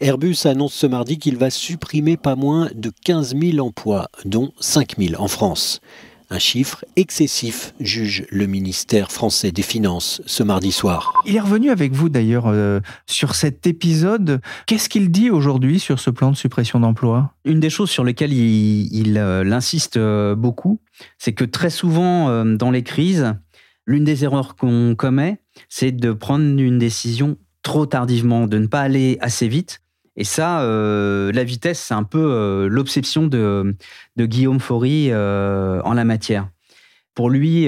Airbus 0.02 0.38
annonce 0.46 0.74
ce 0.74 0.88
mardi 0.88 1.20
qu'il 1.20 1.38
va 1.38 1.50
supprimer 1.50 2.18
pas 2.18 2.36
moins 2.36 2.70
de 2.76 2.92
15 3.06 3.36
000 3.38 3.66
emplois, 3.66 4.10
dont 4.26 4.52
5 4.60 4.96
000 4.98 5.22
en 5.22 5.28
France. 5.28 5.82
Un 6.32 6.40
chiffre 6.40 6.86
excessif, 6.96 7.74
juge 7.80 8.26
le 8.30 8.46
ministère 8.46 9.12
français 9.12 9.52
des 9.52 9.62
Finances 9.62 10.22
ce 10.26 10.44
mardi 10.44 10.72
soir. 10.72 11.14
Il 11.26 11.36
est 11.36 11.40
revenu 11.40 11.72
avec 11.72 11.94
vous 11.94 12.10
d'ailleurs 12.10 12.48
euh, 12.48 12.80
sur 13.08 13.34
cet 13.34 13.66
épisode. 13.66 14.40
Qu'est-ce 14.68 14.90
qu'il 14.90 15.10
dit 15.10 15.30
aujourd'hui 15.30 15.80
sur 15.80 16.00
ce 16.00 16.10
plan 16.10 16.32
de 16.32 16.36
suppression 16.36 16.80
d'emplois? 16.80 17.34
Une 17.46 17.60
des 17.60 17.70
choses 17.70 17.90
sur 17.90 18.04
lesquelles 18.04 18.34
il, 18.34 19.18
euh, 19.18 19.52
insiste 19.52 19.98
euh, 19.98 20.36
beaucoup, 20.36 20.80
c'est 21.18 21.34
que 21.34 21.46
très 21.46 21.70
souvent 21.70 22.46
dans 22.46 22.72
les 22.72 22.84
crises, 22.84 23.34
L'une 23.90 24.04
des 24.04 24.24
erreurs 24.24 24.56
qu'on 24.56 24.94
commet, 24.96 25.40
c'est 25.68 25.92
de 25.92 26.14
prendre 26.14 26.46
une 26.46 26.78
décision 26.78 27.38
trop 27.64 27.88
tardivement, 27.88 28.46
de 28.46 28.60
ne 28.60 28.68
pas 28.68 28.82
aller 28.82 29.18
assez 29.20 29.48
vite. 29.48 29.82
Et 30.20 30.26
ça, 30.26 30.64
euh, 30.64 31.32
la 31.32 31.46
vitesse, 31.46 31.80
c'est 31.80 31.94
un 31.94 32.04
peu 32.04 32.20
euh, 32.20 32.68
l'obsession 32.68 33.26
de, 33.26 33.74
Guillaume 34.18 34.60
Faury 34.60 35.12
euh, 35.12 35.82
en 35.86 35.94
la 35.94 36.04
matière. 36.04 36.50
Pour 37.16 37.30
lui, 37.30 37.68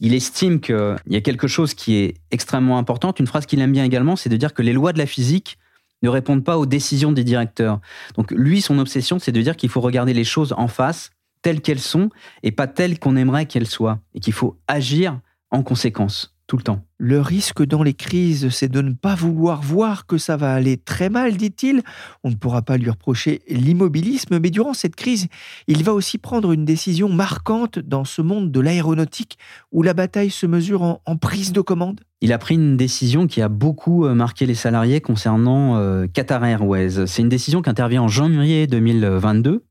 il 0.00 0.14
estime 0.14 0.60
qu'il 0.60 0.96
y 1.08 1.16
a 1.16 1.20
quelque 1.20 1.48
chose 1.48 1.74
qui 1.74 1.96
est 1.96 2.14
extrêmement 2.30 2.78
important. 2.78 3.12
Une 3.18 3.26
phrase 3.26 3.46
qu'il 3.46 3.60
aime 3.60 3.72
bien 3.72 3.84
également, 3.84 4.14
c'est 4.14 4.28
de 4.28 4.36
dire 4.36 4.54
que 4.54 4.62
les 4.62 4.72
lois 4.72 4.92
de 4.92 4.98
la 4.98 5.06
physique 5.06 5.58
ne 6.02 6.08
répondent 6.08 6.44
pas 6.44 6.56
aux 6.56 6.66
décisions 6.66 7.10
des 7.10 7.24
directeurs. 7.24 7.80
Donc 8.16 8.30
lui, 8.30 8.60
son 8.60 8.78
obsession, 8.78 9.18
c'est 9.18 9.32
de 9.32 9.40
dire 9.40 9.56
qu'il 9.56 9.70
faut 9.70 9.80
regarder 9.80 10.14
les 10.14 10.22
choses 10.22 10.54
en 10.56 10.68
face, 10.68 11.10
telles 11.42 11.62
qu'elles 11.62 11.80
sont, 11.80 12.10
et 12.44 12.52
pas 12.52 12.68
telles 12.68 13.00
qu'on 13.00 13.16
aimerait 13.16 13.46
qu'elles 13.46 13.66
soient. 13.66 13.98
Et 14.14 14.20
qu'il 14.20 14.34
faut 14.34 14.56
agir 14.68 15.18
en 15.50 15.64
conséquence, 15.64 16.35
tout 16.46 16.56
le 16.56 16.62
temps. 16.62 16.84
Le 16.98 17.20
risque 17.20 17.64
dans 17.64 17.82
les 17.82 17.94
crises, 17.94 18.48
c'est 18.50 18.68
de 18.68 18.80
ne 18.80 18.92
pas 18.92 19.14
vouloir 19.14 19.62
voir 19.62 20.06
que 20.06 20.16
ça 20.16 20.36
va 20.36 20.54
aller 20.54 20.76
très 20.76 21.10
mal, 21.10 21.36
dit-il. 21.36 21.82
On 22.24 22.30
ne 22.30 22.36
pourra 22.36 22.62
pas 22.62 22.76
lui 22.76 22.88
reprocher 22.88 23.42
l'immobilisme, 23.48 24.38
mais 24.38 24.50
durant 24.50 24.72
cette 24.72 24.96
crise, 24.96 25.26
il 25.66 25.82
va 25.82 25.92
aussi 25.92 26.18
prendre 26.18 26.52
une 26.52 26.64
décision 26.64 27.08
marquante 27.08 27.78
dans 27.78 28.04
ce 28.04 28.22
monde 28.22 28.52
de 28.52 28.60
l'aéronautique 28.60 29.38
où 29.72 29.82
la 29.82 29.94
bataille 29.94 30.30
se 30.30 30.46
mesure 30.46 30.82
en, 30.82 31.16
prise 31.16 31.52
de 31.52 31.60
commande. 31.60 32.00
Il 32.20 32.32
a 32.32 32.38
pris 32.38 32.54
une 32.54 32.76
décision 32.76 33.26
qui 33.26 33.42
a 33.42 33.48
beaucoup 33.48 34.06
euh, 34.06 34.14
marqué 34.14 34.46
les 34.46 34.54
salariés 34.54 35.00
concernant 35.00 35.76
euh, 35.76 36.06
Qatar 36.06 36.44
Airways. 36.44 37.06
C'est 37.06 37.22
une 37.22 37.28
décision 37.28 37.62
qui 37.62 37.70
intervient 37.70 38.02
en 38.02 38.08
janvier 38.08 38.66
2022 38.66 39.64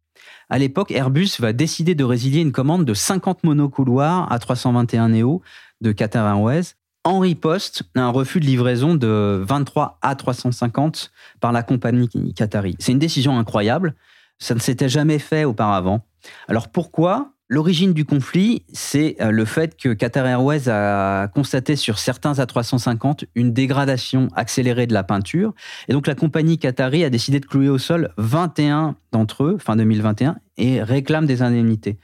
à 0.49 0.59
l'époque, 0.59 0.91
Airbus 0.91 1.31
va 1.39 1.53
décider 1.53 1.95
de 1.95 2.03
résilier 2.03 2.41
une 2.41 2.51
commande 2.51 2.85
de 2.85 2.93
50 2.93 3.43
monocouloirs 3.43 4.31
à 4.31 4.39
321 4.39 5.09
Neo 5.09 5.41
de 5.81 5.91
Qatar 5.91 6.27
Airways. 6.27 6.75
en 7.03 7.19
riposte 7.19 7.83
à 7.95 8.01
un 8.01 8.09
refus 8.09 8.39
de 8.39 8.45
livraison 8.45 8.95
de 8.95 9.43
23 9.47 9.99
A350 10.03 11.11
par 11.39 11.51
la 11.51 11.61
compagnie 11.61 12.33
Qatari. 12.33 12.75
C'est 12.79 12.93
une 12.93 12.99
décision 12.99 13.37
incroyable. 13.37 13.93
Ça 14.39 14.55
ne 14.55 14.59
s'était 14.59 14.89
jamais 14.89 15.19
fait 15.19 15.45
auparavant. 15.45 16.03
Alors 16.47 16.69
pourquoi 16.69 17.34
L'origine 17.47 17.93
du 17.93 18.05
conflit, 18.05 18.63
c'est 18.73 19.17
euh, 19.21 19.29
le 19.29 19.45
fait 19.45 19.77
que 19.77 19.93
Qatar 19.93 20.25
Airways 20.25 20.67
a 20.67 21.27
constaté 21.27 21.75
sur 21.75 21.99
certains 21.99 22.33
A350 22.33 23.25
une 23.35 23.53
dégradation 23.53 24.29
accélérée 24.35 24.87
de 24.87 24.95
la 24.95 25.03
peinture. 25.03 25.53
Et 25.87 25.93
donc 25.93 26.07
la 26.07 26.15
compagnie 26.15 26.57
Qatari 26.57 27.03
a 27.03 27.11
décidé 27.11 27.39
de 27.39 27.45
clouer 27.45 27.69
au 27.69 27.77
sol 27.77 28.11
21 28.17 28.95
d'entre 29.11 29.43
eux, 29.43 29.57
fin 29.59 29.75
2021, 29.75 30.37
et 30.57 30.81
réclame 30.81 31.27
des 31.27 31.43
indemnités. 31.43 31.99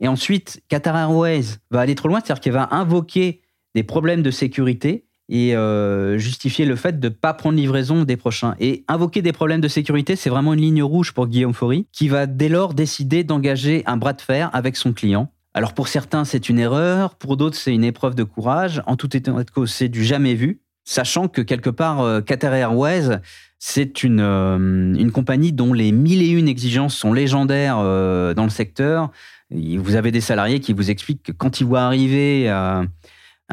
Et 0.00 0.06
ensuite, 0.06 0.62
Qatar 0.68 0.96
Airways 0.96 1.58
va 1.72 1.80
aller 1.80 1.96
trop 1.96 2.06
loin, 2.06 2.20
c'est-à-dire 2.20 2.40
qu'elle 2.40 2.52
va 2.52 2.68
invoquer 2.70 3.42
des 3.74 3.82
problèmes 3.82 4.22
de 4.22 4.30
sécurité 4.30 5.06
et 5.28 5.56
euh, 5.56 6.18
justifier 6.18 6.64
le 6.64 6.76
fait 6.76 7.00
de 7.00 7.08
ne 7.08 7.12
pas 7.12 7.34
prendre 7.34 7.56
livraison 7.56 8.04
des 8.04 8.16
prochains. 8.16 8.54
Et 8.60 8.84
invoquer 8.88 9.22
des 9.22 9.32
problèmes 9.32 9.60
de 9.60 9.68
sécurité, 9.68 10.16
c'est 10.16 10.30
vraiment 10.30 10.52
une 10.52 10.60
ligne 10.60 10.82
rouge 10.82 11.12
pour 11.12 11.26
Guillaume 11.26 11.54
Faury, 11.54 11.86
qui 11.92 12.08
va 12.08 12.26
dès 12.26 12.48
lors 12.48 12.74
décider 12.74 13.24
d'engager 13.24 13.82
un 13.86 13.96
bras 13.96 14.12
de 14.12 14.20
fer 14.20 14.50
avec 14.52 14.76
son 14.76 14.92
client. 14.92 15.30
Alors 15.54 15.72
pour 15.72 15.88
certains, 15.88 16.24
c'est 16.24 16.48
une 16.48 16.58
erreur, 16.58 17.14
pour 17.14 17.36
d'autres, 17.36 17.56
c'est 17.56 17.72
une 17.72 17.84
épreuve 17.84 18.14
de 18.14 18.24
courage. 18.24 18.82
En 18.86 18.96
tout 18.96 19.16
état 19.16 19.32
de 19.32 19.50
cause, 19.50 19.72
c'est 19.72 19.88
du 19.88 20.04
jamais 20.04 20.34
vu, 20.34 20.60
sachant 20.84 21.28
que 21.28 21.40
quelque 21.40 21.70
part, 21.70 22.00
euh, 22.00 22.20
Qatar 22.20 22.52
Airways, 22.52 23.20
c'est 23.58 24.02
une, 24.02 24.20
euh, 24.20 24.58
une 24.58 25.12
compagnie 25.12 25.52
dont 25.52 25.72
les 25.72 25.92
mille 25.92 26.22
et 26.22 26.28
une 26.28 26.48
exigences 26.48 26.96
sont 26.96 27.12
légendaires 27.12 27.76
dans 27.76 28.44
le 28.44 28.50
secteur. 28.50 29.10
Vous 29.50 29.94
avez 29.94 30.10
des 30.10 30.20
salariés 30.20 30.60
qui 30.60 30.72
vous 30.72 30.90
expliquent 30.90 31.22
que 31.22 31.32
quand 31.32 31.60
ils 31.60 31.66
voient 31.66 31.82
arriver 31.82 32.50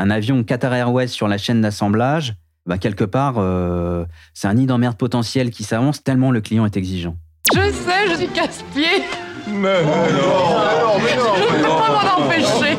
un 0.01 0.09
avion 0.09 0.43
Qatar 0.43 0.73
Airways 0.73 1.07
sur 1.07 1.27
la 1.27 1.37
chaîne 1.37 1.61
d'assemblage, 1.61 2.33
bah 2.65 2.77
quelque 2.77 3.03
part, 3.03 3.35
euh, 3.37 4.05
c'est 4.33 4.47
un 4.47 4.55
nid 4.55 4.65
d'emmerde 4.65 4.97
potentiel 4.97 5.51
qui 5.51 5.63
s'avance 5.63 6.03
tellement 6.03 6.31
le 6.31 6.41
client 6.41 6.65
est 6.65 6.75
exigeant. 6.75 7.15
Je 7.53 7.71
sais, 7.71 8.09
je 8.09 8.15
suis 8.15 8.27
casse-pied. 8.27 9.03
Mais 9.47 9.83
non, 9.83 9.91
je 10.99 11.15
ne 11.15 11.57
peux 11.57 11.63
pas 11.63 12.17
m'en 12.17 12.25
empêcher. 12.25 12.77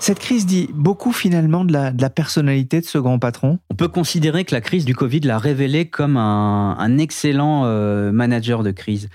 Cette 0.00 0.18
crise 0.18 0.46
dit 0.46 0.68
beaucoup 0.72 1.12
finalement 1.12 1.64
de 1.64 1.72
la, 1.72 1.92
de 1.92 2.02
la, 2.02 2.10
personnalité 2.10 2.80
de 2.80 2.86
ce 2.86 2.98
grand 2.98 3.18
patron. 3.18 3.58
On 3.70 3.74
peut 3.74 3.88
considérer 3.88 4.44
que 4.44 4.54
la 4.54 4.60
crise 4.60 4.84
du 4.84 4.94
Covid 4.94 5.20
l'a 5.20 5.38
révélé 5.38 5.88
comme 5.88 6.16
un, 6.16 6.76
un 6.78 6.98
excellent 6.98 7.62
euh, 7.64 8.10
manager 8.10 8.62
de 8.64 8.72
crise. 8.72 9.08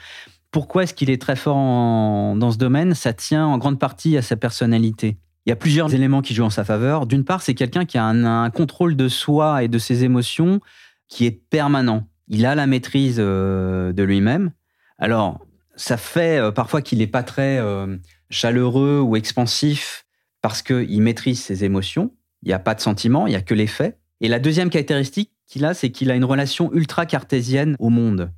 Pourquoi 0.52 0.84
est-ce 0.84 0.94
qu'il 0.94 1.10
est 1.10 1.22
très 1.22 1.36
fort 1.36 1.58
dans 2.36 2.52
ce 2.52 2.58
domaine? 2.58 2.94
Ça 2.94 3.12
tient 3.12 3.46
en 3.46 3.58
grande 3.58 3.80
partie 3.80 4.18
à 4.18 4.22
sa 4.22 4.38
personnalité. 4.38 5.18
Il 5.48 5.52
y 5.52 5.54
a 5.54 5.56
plusieurs 5.56 5.94
éléments 5.94 6.22
qui 6.22 6.34
jouent 6.34 6.44
en 6.44 6.50
sa 6.50 6.66
faveur. 6.66 7.06
D'une 7.06 7.24
part, 7.24 7.42
c'est 7.42 7.54
quelqu'un 7.54 7.86
qui 7.86 7.98
a 7.98 8.04
un, 8.04 8.50
contrôle 8.50 8.98
de 8.98 9.08
soi 9.08 9.64
et 9.64 9.70
de 9.70 9.80
ses 9.80 10.04
émotions 10.04 10.60
qui 11.08 11.26
est 11.26 11.32
permanent. 11.32 12.06
Il 12.28 12.46
a 12.46 12.54
la 12.54 12.68
maîtrise 12.68 13.16
euh, 13.18 13.94
de 13.94 14.04
lui-même. 14.04 14.52
Alors, 14.98 15.40
ça 15.78 15.96
fait 15.96 16.38
euh, 16.38 16.52
parfois 16.52 16.82
qu'il 16.82 16.98
n'est 16.98 17.08
pas 17.08 17.24
très 17.24 17.60
euh, 17.60 17.96
chaleureux 18.30 19.00
ou 19.00 19.16
expansif 19.16 20.06
parce 20.42 20.62
qu'il 20.62 21.02
maîtrise 21.02 21.42
ses 21.42 21.64
émotions. 21.64 22.12
Il 22.44 22.50
n'y 22.50 22.54
a 22.54 22.60
pas 22.60 22.76
de 22.76 22.82
sentiments, 22.82 23.26
il 23.26 23.30
n'y 23.30 23.38
a 23.38 23.42
que 23.42 23.54
les 23.54 23.68
faits. 23.68 23.98
Et 24.20 24.28
la 24.28 24.40
deuxième 24.40 24.70
caractéristique 24.70 25.32
qu'il 25.46 25.64
a, 25.64 25.74
c'est 25.74 25.92
qu'il 25.92 26.12
a 26.12 26.16
une 26.16 26.26
relation 26.26 26.74
ultra 26.74 27.06
cartésienne 27.06 27.78
au 27.80 27.88
monde. 27.88 28.34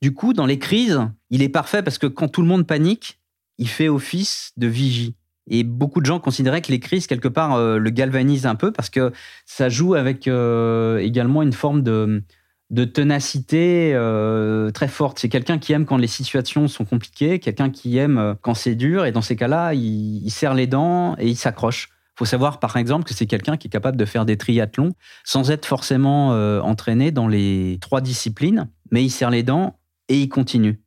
Du 0.00 0.14
coup, 0.14 0.32
dans 0.32 0.46
les 0.46 0.58
crises, 0.58 0.98
il 1.28 1.42
est 1.42 1.50
parfait 1.50 1.82
parce 1.82 1.98
que 1.98 2.06
quand 2.06 2.28
tout 2.28 2.40
le 2.40 2.48
monde 2.48 2.66
panique, 2.66 3.20
il 3.58 3.68
fait 3.68 3.88
office 3.88 4.52
de 4.56 4.66
vigie. 4.66 5.14
Et 5.46 5.62
beaucoup 5.62 6.00
de 6.00 6.06
gens 6.06 6.20
considéraient 6.20 6.62
que 6.62 6.72
les 6.72 6.80
crises, 6.80 7.06
quelque 7.06 7.28
part, 7.28 7.54
euh, 7.54 7.78
le 7.78 7.90
galvanisent 7.90 8.46
un 8.46 8.54
peu 8.54 8.72
parce 8.72 8.90
que 8.90 9.12
ça 9.44 9.68
joue 9.68 9.94
avec 9.94 10.26
euh, 10.26 10.98
également 10.98 11.42
une 11.42 11.52
forme 11.52 11.82
de, 11.82 12.22
de 12.70 12.84
ténacité 12.84 13.92
euh, 13.94 14.70
très 14.70 14.88
forte. 14.88 15.18
C'est 15.18 15.28
quelqu'un 15.28 15.58
qui 15.58 15.72
aime 15.72 15.84
quand 15.84 15.98
les 15.98 16.06
situations 16.06 16.66
sont 16.66 16.84
compliquées, 16.84 17.38
quelqu'un 17.40 17.70
qui 17.70 17.98
aime 17.98 18.36
quand 18.40 18.54
c'est 18.54 18.74
dur. 18.74 19.04
Et 19.04 19.12
dans 19.12 19.22
ces 19.22 19.36
cas-là, 19.36 19.74
il, 19.74 20.24
il, 20.24 20.30
serre 20.30 20.54
les 20.54 20.66
dents 20.66 21.14
et 21.18 21.28
il 21.28 21.36
s'accroche. 21.36 21.90
Il 22.14 22.18
faut 22.20 22.24
savoir, 22.24 22.58
par 22.58 22.76
exemple, 22.76 23.04
que 23.04 23.12
c'est 23.12 23.26
quelqu'un 23.26 23.56
qui 23.56 23.66
est 23.66 23.70
capable 23.70 23.96
de 23.96 24.04
faire 24.04 24.24
des 24.24 24.38
triathlons 24.38 24.94
sans 25.24 25.50
être 25.50 25.66
forcément 25.66 26.28
entraîné 26.60 27.10
dans 27.10 27.26
les 27.26 27.78
trois 27.80 28.00
disciplines, 28.00 28.68
mais 28.92 29.02
il 29.02 29.10
serre 29.10 29.30
les 29.30 29.42
dents 29.42 29.80
et 30.08 30.20
il 30.20 30.28
continue. 30.28 30.80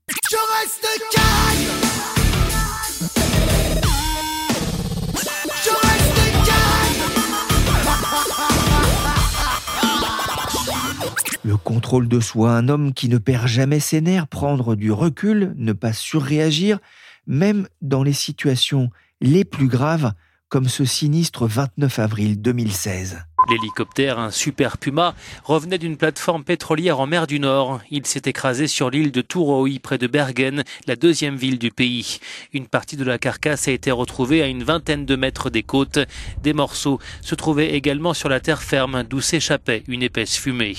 Le 11.47 11.55
contrôle 11.55 12.09
de 12.09 12.19
soi, 12.19 12.51
un 12.51 12.67
homme 12.67 12.93
qui 12.93 13.07
ne 13.07 13.17
perd 13.17 13.47
jamais 13.47 13.79
ses 13.79 14.01
nerfs, 14.01 14.27
prendre 14.27 14.75
du 14.75 14.91
recul, 14.91 15.53
ne 15.55 15.71
pas 15.71 15.93
surréagir, 15.93 16.79
même 17.25 17.69
dans 17.81 18.03
les 18.03 18.11
situations 18.11 18.89
les 19.21 19.45
plus 19.45 19.69
graves, 19.69 20.11
comme 20.49 20.67
ce 20.67 20.83
sinistre 20.83 21.47
29 21.47 21.99
avril 21.99 22.41
2016. 22.41 23.26
L'hélicoptère, 23.49 24.19
un 24.19 24.29
Super 24.29 24.77
Puma, 24.77 25.15
revenait 25.45 25.77
d'une 25.77 25.95
plateforme 25.95 26.43
pétrolière 26.43 26.99
en 26.99 27.07
mer 27.07 27.27
du 27.27 27.39
Nord. 27.39 27.79
Il 27.89 28.05
s'est 28.05 28.23
écrasé 28.25 28.67
sur 28.67 28.89
l'île 28.89 29.13
de 29.13 29.21
Touroy, 29.21 29.79
près 29.81 29.97
de 29.97 30.07
Bergen, 30.07 30.63
la 30.85 30.97
deuxième 30.97 31.37
ville 31.37 31.57
du 31.57 31.71
pays. 31.71 32.19
Une 32.51 32.67
partie 32.67 32.97
de 32.97 33.05
la 33.05 33.17
carcasse 33.17 33.69
a 33.69 33.71
été 33.71 33.89
retrouvée 33.89 34.41
à 34.41 34.47
une 34.47 34.63
vingtaine 34.63 35.05
de 35.05 35.15
mètres 35.15 35.49
des 35.49 35.63
côtes. 35.63 35.99
Des 36.43 36.51
morceaux 36.51 36.99
se 37.21 37.35
trouvaient 37.35 37.73
également 37.73 38.13
sur 38.13 38.27
la 38.27 38.41
terre 38.41 38.61
ferme, 38.61 39.03
d'où 39.03 39.21
s'échappait 39.21 39.83
une 39.87 40.03
épaisse 40.03 40.35
fumée. 40.35 40.75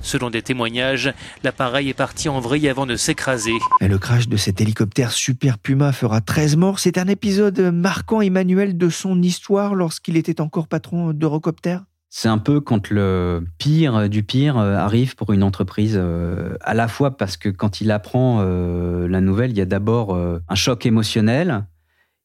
Selon 0.00 0.30
des 0.30 0.40
témoignages, 0.40 1.12
l'appareil 1.44 1.90
est 1.90 1.94
parti 1.94 2.30
en 2.30 2.40
vrille 2.40 2.70
avant 2.70 2.86
de 2.86 2.96
s'écraser. 2.96 3.52
Le 3.82 3.98
crash 3.98 4.26
de 4.26 4.38
cet 4.38 4.62
hélicoptère 4.62 5.12
Super 5.12 5.58
Puma 5.58 5.92
fera 5.92 6.22
13 6.22 6.56
morts. 6.56 6.78
C'est 6.78 6.96
un 6.96 7.08
épisode 7.08 7.60
marquant, 7.60 8.22
Emmanuel, 8.22 8.78
de 8.78 8.88
son 8.88 9.20
histoire 9.20 9.74
lorsqu'il 9.74 10.16
était 10.16 10.40
encore 10.40 10.66
patron 10.66 11.12
d'Eurocopter 11.12 11.78
c'est 12.18 12.28
un 12.28 12.38
peu 12.38 12.62
quand 12.62 12.88
le 12.88 13.44
pire 13.58 14.08
du 14.08 14.22
pire 14.22 14.56
euh, 14.56 14.74
arrive 14.74 15.16
pour 15.16 15.34
une 15.34 15.42
entreprise, 15.42 15.98
euh, 16.00 16.56
à 16.62 16.72
la 16.72 16.88
fois 16.88 17.18
parce 17.18 17.36
que 17.36 17.50
quand 17.50 17.82
il 17.82 17.90
apprend 17.90 18.38
euh, 18.40 19.06
la 19.06 19.20
nouvelle, 19.20 19.50
il 19.50 19.58
y 19.58 19.60
a 19.60 19.66
d'abord 19.66 20.16
un 20.16 20.54
choc 20.54 20.86
émotionnel, 20.86 21.66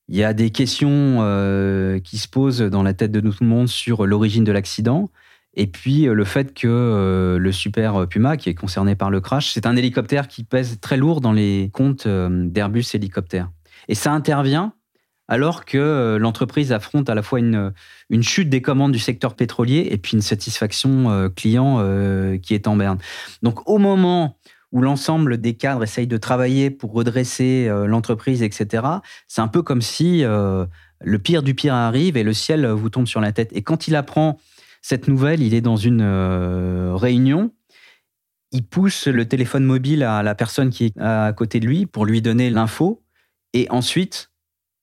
il 0.07 0.15
y 0.15 0.23
a 0.23 0.31
des 0.31 0.49
questions 0.49 1.17
qui 2.05 2.17
se 2.17 2.29
posent 2.29 2.61
dans 2.61 2.83
la 2.83 2.93
tête 2.93 3.11
de 3.11 3.19
tout 3.19 3.35
le 3.41 3.47
monde 3.47 3.67
sur 3.67 4.05
l'origine 4.07 4.45
de 4.45 4.53
l'accident, 4.53 5.09
et 5.55 5.67
puis 5.67 6.03
le 6.03 6.23
fait 6.23 6.53
que 6.53 7.37
le 7.37 7.51
Super 7.51 8.07
Puma, 8.07 8.37
qui 8.37 8.47
est 8.47 8.55
concerné 8.55 8.95
par 8.95 9.09
le 9.09 9.19
crash, 9.19 9.51
c'est 9.51 9.65
un 9.65 9.75
hélicoptère 9.75 10.29
qui 10.29 10.45
pèse 10.45 10.79
très 10.79 10.95
lourd 10.95 11.19
dans 11.19 11.33
les 11.33 11.69
comptes 11.73 12.07
d'Airbus 12.07 12.85
Hélicoptère. 12.93 13.51
Et 13.89 13.95
ça 13.95 14.13
intervient 14.13 14.73
alors 15.31 15.63
que 15.63 15.77
euh, 15.77 16.19
l'entreprise 16.19 16.73
affronte 16.73 17.09
à 17.09 17.15
la 17.15 17.21
fois 17.21 17.39
une, 17.39 17.71
une, 18.09 18.21
chute 18.21 18.49
des 18.49 18.61
commandes 18.61 18.91
du 18.91 18.99
secteur 18.99 19.33
pétrolier 19.33 19.87
et 19.89 19.97
puis 19.97 20.11
une 20.11 20.21
satisfaction 20.21 21.09
euh, 21.09 21.29
client 21.29 21.77
euh, 21.79 22.37
qui 22.37 22.53
est 22.53 22.67
en 22.67 22.75
berne. 22.75 22.97
Donc 23.41 23.65
au 23.69 23.77
moment 23.77 24.37
où 24.73 24.81
l'ensemble 24.81 25.37
des 25.37 25.53
cadres 25.53 25.83
essayent 25.83 26.05
de 26.05 26.17
travailler 26.17 26.69
pour 26.69 26.91
redresser 26.91 27.69
l'entreprise, 27.87 28.41
etc., 28.41 28.85
c'est 29.27 29.41
un 29.41 29.49
peu 29.49 29.61
comme 29.61 29.81
si 29.81 30.21
le 30.23 31.19
pire 31.21 31.43
du 31.43 31.53
pire 31.55 31.73
arrive 31.73 32.15
et 32.15 32.23
le 32.23 32.31
ciel 32.31 32.65
vous 32.65 32.89
tombe 32.89 33.05
sur 33.05 33.19
la 33.19 33.33
tête. 33.33 33.49
Et 33.51 33.63
quand 33.63 33.89
il 33.89 33.97
apprend 33.97 34.39
cette 34.81 35.09
nouvelle, 35.09 35.41
il 35.41 35.53
est 35.53 35.59
dans 35.59 35.75
une 35.75 36.01
réunion, 36.93 37.51
il 38.53 38.65
pousse 38.65 39.07
le 39.07 39.27
téléphone 39.27 39.65
mobile 39.65 40.03
à 40.03 40.23
la 40.23 40.35
personne 40.35 40.69
qui 40.69 40.85
est 40.85 40.97
à 41.01 41.33
côté 41.33 41.59
de 41.59 41.67
lui 41.67 41.85
pour 41.85 42.05
lui 42.05 42.21
donner 42.21 42.49
l'info, 42.49 43.03
et 43.51 43.67
ensuite, 43.71 44.30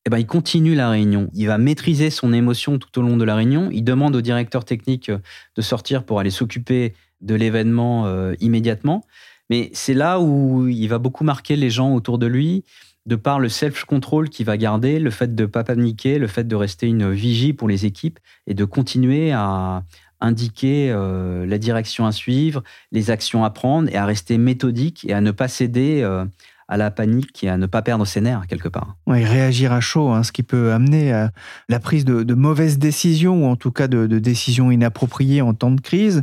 eh 0.09 0.11
ben, 0.11 0.19
il 0.21 0.27
continue 0.27 0.75
la 0.75 0.89
réunion. 0.89 1.29
Il 1.35 1.49
va 1.49 1.59
maîtriser 1.59 2.09
son 2.09 2.33
émotion 2.33 2.79
tout 2.79 2.99
au 2.99 3.03
long 3.03 3.19
de 3.19 3.25
la 3.25 3.37
réunion. 3.37 3.69
Il 3.71 3.83
demande 3.83 4.17
au 4.17 4.23
directeur 4.23 4.65
technique 4.65 5.11
euh, 5.11 5.19
de 5.55 5.61
sortir 5.61 6.03
pour 6.05 6.19
aller 6.19 6.31
s'occuper 6.31 6.95
de 7.21 7.35
l'événement 7.35 8.07
euh, 8.07 8.33
immédiatement. 8.41 9.05
Mais 9.51 9.69
c'est 9.75 9.93
là 9.93 10.19
où 10.19 10.67
il 10.67 10.87
va 10.87 10.97
beaucoup 10.97 11.25
marquer 11.25 11.57
les 11.57 11.69
gens 11.69 11.93
autour 11.93 12.17
de 12.17 12.27
lui, 12.27 12.65
de 13.05 13.17
par 13.17 13.39
le 13.39 13.51
self-control 13.51 14.31
qu'il 14.31 14.47
va 14.47 14.57
garder, 14.57 14.99
le 14.99 15.11
fait 15.11 15.35
de 15.35 15.43
ne 15.43 15.47
pas 15.47 15.63
paniquer, 15.63 16.19
le 16.19 16.27
fait 16.27 16.49
de 16.49 16.57
rester 16.57 16.87
une 16.87 17.13
vigie 17.13 17.53
pour 17.53 17.69
les 17.69 17.85
équipes 17.85 18.19
et 18.47 18.55
de 18.55 18.65
continuer 18.65 19.33
à 19.33 19.85
indiquer 20.23 20.91
euh, 20.91 21.45
la 21.45 21.59
direction 21.59 22.07
à 22.07 22.13
suivre, 22.13 22.63
les 22.93 23.11
actions 23.11 23.45
à 23.45 23.51
prendre 23.51 23.91
et 23.93 23.97
à 23.97 24.07
rester 24.07 24.39
méthodique 24.39 25.05
et 25.07 25.13
à 25.13 25.21
ne 25.21 25.33
pas 25.33 25.49
céder 25.49 26.03
à 26.69 26.77
la 26.77 26.91
panique 26.91 27.43
et 27.43 27.49
à 27.49 27.57
ne 27.57 27.67
pas 27.67 27.83
perdre 27.83 28.07
ses 28.07 28.21
nerfs 28.21 28.47
quelque 28.47 28.69
part. 28.69 28.97
Oui, 29.07 29.25
réagir 29.25 29.73
à 29.73 29.81
chaud, 29.81 30.11
hein, 30.11 30.23
ce 30.23 30.33
qui 30.33 30.43
peut 30.43 30.73
amener 30.73 31.13
à 31.13 31.31
la 31.69 31.81
prise 31.81 32.05
de, 32.05 32.35
mauvaises 32.35 32.79
décisions 32.79 33.45
ou 33.45 33.47
en 33.49 33.57
tout 33.57 33.73
cas 33.73 33.89
de, 33.89 34.07
de, 34.07 34.19
décisions 34.19 34.71
inappropriées 34.71 35.43
en 35.43 35.55
temps 35.55 35.71
de 35.71 35.81
crise. 35.81 36.23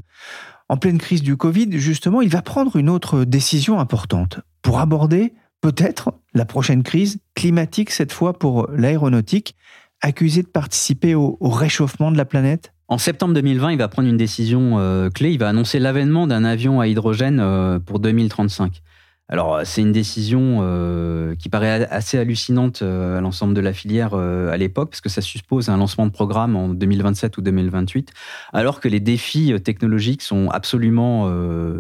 En 0.70 0.78
pleine 0.78 0.98
crise 0.98 1.22
du 1.22 1.38
Covid, 1.38 1.70
justement, 1.74 2.22
il 2.22 2.30
va 2.30 2.42
prendre 2.42 2.76
une 2.76 2.90
autre 2.90 3.24
décision 3.24 3.80
importante 3.80 4.40
pour 4.62 4.80
aborder 4.80 5.34
peut-être 5.62 6.14
la 6.34 6.46
prochaine 6.46 6.84
crise 6.84 7.18
climatique, 7.34 7.90
cette 7.90 8.12
fois 8.12 8.38
pour 8.38 8.70
l'aéronautique, 8.72 9.56
accusée 10.02 10.44
de 10.44 10.48
participer 10.48 11.16
au, 11.16 11.38
réchauffement 11.42 12.12
de 12.12 12.18
la 12.18 12.26
planète 12.26 12.74
En 12.88 12.98
septembre 12.98 13.34
2020, 13.34 13.72
il 13.72 13.78
va 13.78 13.88
prendre 13.88 14.08
une 14.08 14.18
décision 14.18 14.78
euh, 14.78 15.10
clé. 15.10 15.32
Il 15.32 15.40
va 15.40 15.50
annoncer 15.50 15.80
l'avènement 15.80 16.28
d'un 16.28 16.44
avion 16.44 16.80
à 16.82 16.88
hydrogène 16.88 17.40
euh, 17.40 17.80
pour 17.80 18.00
2035. 18.00 18.82
Alors, 19.28 19.62
c'est 19.66 19.82
une 19.82 19.92
décision 19.92 20.60
euh, 20.62 21.36
qui 21.36 21.50
paraît 21.50 21.88
assez 21.90 22.18
hallucinante 22.18 22.82
à 22.82 23.22
l'ensemble 23.22 23.54
de 23.54 23.62
la 23.62 23.74
filière 23.74 24.14
à 24.14 24.58
l'époque, 24.58 24.92
parce 24.92 25.02
que 25.02 25.10
ça 25.10 25.22
suppose 25.22 25.70
un 25.70 25.78
lancement 25.78 26.06
de 26.06 26.12
programme 26.12 26.56
en 26.56 26.70
2027 26.70 27.38
ou 27.38 27.42
2028, 27.42 28.12
alors 28.54 28.80
que 28.80 28.88
les 28.88 29.00
défis 29.00 29.54
technologiques 29.62 30.22
sont 30.22 30.50
absolument 30.50 31.32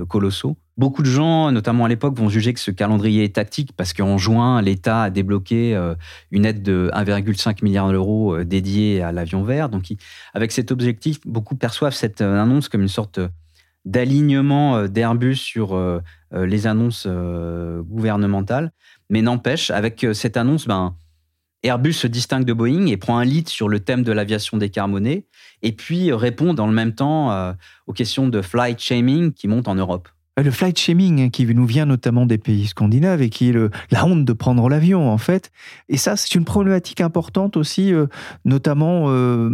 colossaux. 0.07 0.57
Beaucoup 0.77 1.03
de 1.03 1.09
gens, 1.09 1.53
notamment 1.53 1.85
à 1.85 1.87
l'époque, 1.87 2.17
vont 2.17 2.27
juger 2.27 2.53
que 2.53 2.59
ce 2.59 2.69
calendrier 2.69 3.23
est 3.23 3.35
tactique 3.35 3.71
parce 3.77 3.93
qu'en 3.93 4.17
juin, 4.17 4.61
l'État 4.61 5.03
a 5.03 5.09
débloqué 5.09 5.73
euh, 5.73 5.95
une 6.31 6.45
aide 6.45 6.63
de 6.63 6.91
1,5 6.93 7.63
milliard 7.63 7.89
d'euros 7.89 8.35
euh, 8.35 8.43
dédiée 8.43 9.01
à 9.01 9.13
l'avion 9.13 9.43
vert. 9.43 9.69
Donc, 9.69 9.85
avec 10.33 10.51
cet 10.51 10.73
objectif, 10.73 11.19
beaucoup 11.25 11.55
perçoivent 11.55 11.93
cette 11.93 12.19
euh, 12.19 12.41
annonce 12.41 12.67
comme 12.67 12.81
une 12.81 12.89
sorte 12.89 13.21
d'alignement 13.85 14.87
d'Airbus 14.87 15.35
sur 15.35 15.79
les 16.35 16.67
annonces 16.67 17.07
gouvernementales. 17.07 18.71
Mais 19.09 19.21
n'empêche, 19.21 19.71
avec 19.71 20.05
cette 20.13 20.37
annonce, 20.37 20.67
ben, 20.67 20.95
Airbus 21.63 21.93
se 21.93 22.07
distingue 22.07 22.45
de 22.45 22.53
Boeing 22.53 22.85
et 22.87 22.97
prend 22.97 23.17
un 23.17 23.25
lead 23.25 23.49
sur 23.49 23.69
le 23.69 23.79
thème 23.79 24.03
de 24.03 24.11
l'aviation 24.11 24.57
décarbonée, 24.57 25.27
et 25.63 25.71
puis 25.71 26.11
répond 26.13 26.53
dans 26.53 26.67
le 26.67 26.73
même 26.73 26.93
temps 26.93 27.55
aux 27.87 27.93
questions 27.93 28.27
de 28.27 28.41
flight 28.41 28.79
shaming 28.79 29.33
qui 29.33 29.47
montent 29.47 29.67
en 29.67 29.75
Europe. 29.75 30.09
Euh, 30.37 30.43
le 30.43 30.51
flight 30.51 30.77
shaming 30.77 31.21
hein, 31.21 31.29
qui 31.29 31.45
nous 31.45 31.65
vient 31.65 31.85
notamment 31.85 32.25
des 32.25 32.37
pays 32.37 32.67
scandinaves 32.67 33.21
et 33.21 33.29
qui 33.29 33.49
est 33.49 33.55
la 33.91 34.05
honte 34.05 34.25
de 34.25 34.33
prendre 34.33 34.67
l'avion 34.69 35.09
en 35.09 35.17
fait. 35.17 35.51
Et 35.89 35.97
ça, 35.97 36.15
c'est 36.15 36.35
une 36.35 36.45
problématique 36.45 37.01
importante 37.01 37.57
aussi, 37.57 37.93
euh, 37.93 38.07
notamment 38.43 39.05
euh, 39.07 39.49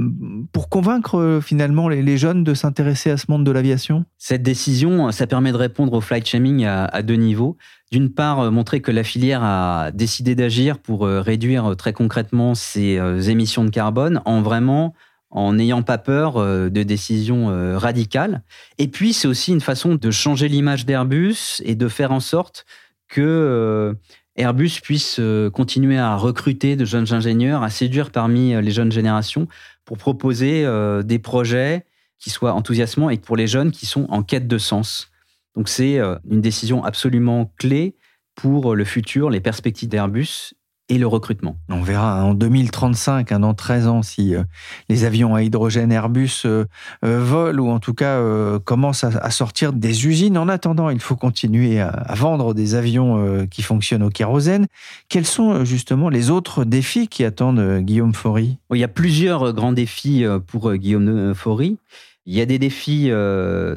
pour 0.51 0.69
convaincre 0.69 1.39
finalement 1.43 1.87
les, 1.87 2.17
jeunes 2.17 2.43
de 2.43 2.53
s'intéresser 2.53 3.09
à 3.09 3.17
ce 3.17 3.25
monde 3.29 3.45
de 3.45 3.51
l'aviation. 3.51 4.05
Cette 4.17 4.43
décision, 4.43 5.11
ça 5.11 5.27
permet 5.27 5.51
de 5.51 5.57
répondre 5.57 5.93
au 5.93 6.01
flight 6.01 6.27
shaming 6.27 6.65
à 6.65 7.01
deux 7.03 7.15
niveaux. 7.15 7.57
D'une 7.91 8.09
part, 8.09 8.51
montrer 8.51 8.81
que 8.81 8.91
la 8.91 9.03
filière 9.03 9.41
a 9.43 9.91
décidé 9.91 10.35
d'agir 10.35 10.77
pour 10.77 11.05
réduire 11.05 11.75
très 11.77 11.93
concrètement 11.93 12.53
ses 12.53 12.99
émissions 13.29 13.63
de 13.63 13.69
carbone 13.69 14.21
en 14.25 14.41
vraiment 14.41 14.93
en 15.31 15.53
n'ayant 15.53 15.81
pas 15.81 15.97
peur 15.97 16.37
euh, 16.37 16.69
de 16.69 16.83
décisions 16.83 17.49
euh, 17.49 17.77
radicales. 17.77 18.43
Et 18.77 18.87
puis, 18.87 19.13
c'est 19.13 19.27
aussi 19.27 19.51
une 19.51 19.61
façon 19.61 19.95
de 19.95 20.11
changer 20.11 20.47
l'image 20.47 20.85
d'Airbus 20.85 21.61
et 21.63 21.75
de 21.75 21.87
faire 21.87 22.11
en 22.11 22.19
sorte 22.19 22.65
que 23.07 23.21
euh, 23.21 23.93
Airbus 24.35 24.79
puisse 24.81 25.19
continuer 25.53 25.97
à 25.97 26.15
recruter 26.15 26.77
de 26.77 26.85
jeunes 26.85 27.11
ingénieurs, 27.11 27.63
à 27.63 27.69
séduire 27.69 28.11
parmi 28.11 28.53
les 28.61 28.71
jeunes 28.71 28.91
générations 28.91 29.47
pour 29.83 29.97
proposer 29.97 30.65
des 31.03 31.19
projets 31.19 31.85
qui 32.17 32.29
soient 32.29 32.53
enthousiasmants 32.53 33.09
et 33.09 33.17
pour 33.17 33.35
les 33.35 33.45
jeunes 33.45 33.71
qui 33.71 33.85
sont 33.85 34.07
en 34.09 34.23
quête 34.23 34.47
de 34.47 34.57
sens. 34.57 35.11
Donc 35.57 35.67
c'est 35.67 35.99
une 36.29 36.39
décision 36.39 36.81
absolument 36.85 37.51
clé 37.57 37.97
pour 38.35 38.73
le 38.73 38.85
futur, 38.85 39.29
les 39.29 39.41
perspectives 39.41 39.89
d'Airbus 39.89 40.53
et 40.91 40.97
le 40.97 41.07
recrutement. 41.07 41.55
On 41.69 41.81
verra 41.81 42.25
en 42.25 42.33
2035, 42.33 43.33
dans 43.35 43.53
13 43.53 43.87
ans, 43.87 44.01
si 44.01 44.35
euh, 44.35 44.43
les 44.89 45.05
avions 45.05 45.35
à 45.35 45.41
hydrogène 45.41 45.89
Airbus 45.89 46.41
euh, 46.43 46.65
euh, 47.05 47.23
volent 47.23 47.63
ou 47.63 47.69
en 47.69 47.79
tout 47.79 47.93
cas 47.93 48.21
commencent 48.65 49.05
à, 49.05 49.31
sortir 49.31 49.71
des 49.71 50.05
usines. 50.05 50.37
En 50.37 50.49
attendant, 50.49 50.89
il 50.89 50.99
faut 50.99 51.15
continuer 51.15 51.79
à, 51.79 52.13
vendre 52.15 52.53
des 52.53 52.75
avions 52.75 53.47
qui 53.49 53.61
fonctionnent 53.61 54.03
au 54.03 54.09
kérosène. 54.09 54.67
Quels 55.07 55.25
sont 55.25 55.63
justement 55.63 56.09
les 56.09 56.29
autres 56.29 56.65
défis 56.65 57.07
qui 57.07 57.23
attendent 57.23 57.79
Guillaume 57.79 58.13
Faury? 58.13 58.57
Il 58.73 58.79
y 58.79 58.83
a 58.83 58.89
plusieurs 58.89 59.53
grands 59.53 59.71
défis 59.71 60.25
pour 60.47 60.73
Guillaume 60.73 61.33
Faury. 61.33 61.77
Il 62.25 62.35
y 62.35 62.41
a 62.41 62.45
des 62.45 62.59
défis 62.59 63.09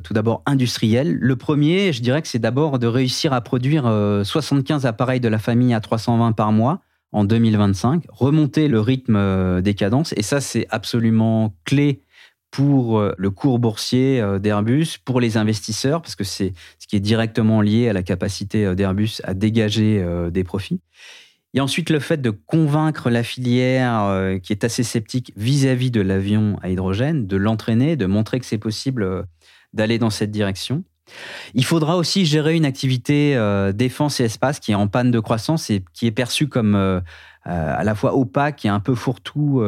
tout 0.02 0.14
d'abord 0.14 0.42
industriels. 0.46 1.16
Le 1.20 1.36
premier, 1.36 1.92
je 1.92 2.02
dirais 2.02 2.22
que 2.22 2.28
c'est 2.28 2.40
d'abord 2.40 2.78
de 2.78 2.86
réussir 2.86 3.32
à 3.32 3.40
produire 3.40 3.84
75 4.24 4.86
appareils 4.86 5.20
de 5.20 5.28
la 5.28 5.38
famille 5.38 5.74
à 5.74 5.80
320 5.80 6.32
par 6.32 6.50
mois 6.50 6.80
en 7.14 7.22
2025, 7.24 8.06
remonter 8.10 8.66
le 8.66 8.80
rythme 8.80 9.14
euh, 9.14 9.60
des 9.60 9.74
cadences. 9.74 10.12
Et 10.16 10.22
ça, 10.22 10.40
c'est 10.40 10.66
absolument 10.70 11.54
clé 11.64 12.02
pour 12.50 12.98
euh, 12.98 13.14
le 13.16 13.30
cours 13.30 13.60
boursier 13.60 14.20
euh, 14.20 14.40
d'Airbus, 14.40 14.98
pour 15.04 15.20
les 15.20 15.36
investisseurs, 15.36 16.02
parce 16.02 16.16
que 16.16 16.24
c'est 16.24 16.52
ce 16.80 16.88
qui 16.88 16.96
est 16.96 17.00
directement 17.00 17.60
lié 17.60 17.88
à 17.88 17.92
la 17.92 18.02
capacité 18.02 18.74
d'Airbus 18.74 19.20
à 19.22 19.32
dégager 19.32 20.04
des 20.32 20.42
profits. 20.42 20.80
Et 21.54 21.60
ensuite, 21.60 21.88
le 21.88 22.00
fait 22.00 22.20
de 22.20 22.30
convaincre 22.30 23.10
la 23.10 23.22
filière 23.22 24.40
qui 24.42 24.52
est 24.52 24.64
assez 24.64 24.82
sceptique 24.82 25.32
vis-à-vis 25.36 25.92
de 25.92 26.00
l'avion 26.00 26.58
à 26.62 26.68
hydrogène, 26.68 27.28
de 27.28 27.36
l'entraîner, 27.36 27.94
de 27.94 28.06
montrer 28.06 28.40
que 28.40 28.46
c'est 28.46 28.58
possible 28.58 29.24
d'aller 29.72 30.00
dans 30.00 30.10
cette 30.10 30.32
direction. 30.32 30.82
Il 31.54 31.64
faudra 31.64 31.96
aussi 31.96 32.24
gérer 32.24 32.54
une 32.54 32.64
activité 32.64 33.36
euh, 33.36 33.72
défense 33.72 34.20
et 34.20 34.24
espace 34.24 34.60
qui 34.60 34.72
est 34.72 34.76
en 34.76 34.88
panne 34.88 35.10
de 35.10 35.20
croissance 35.20 35.70
et 35.70 35.84
qui 35.92 36.06
est 36.06 36.12
perçue 36.12 36.48
comme 36.48 36.74
euh, 36.74 37.00
euh, 37.46 37.74
à 37.76 37.84
la 37.84 37.94
fois 37.94 38.16
opaque 38.16 38.64
et 38.64 38.68
un 38.68 38.80
peu 38.80 38.94
fourre-tout 38.94 39.62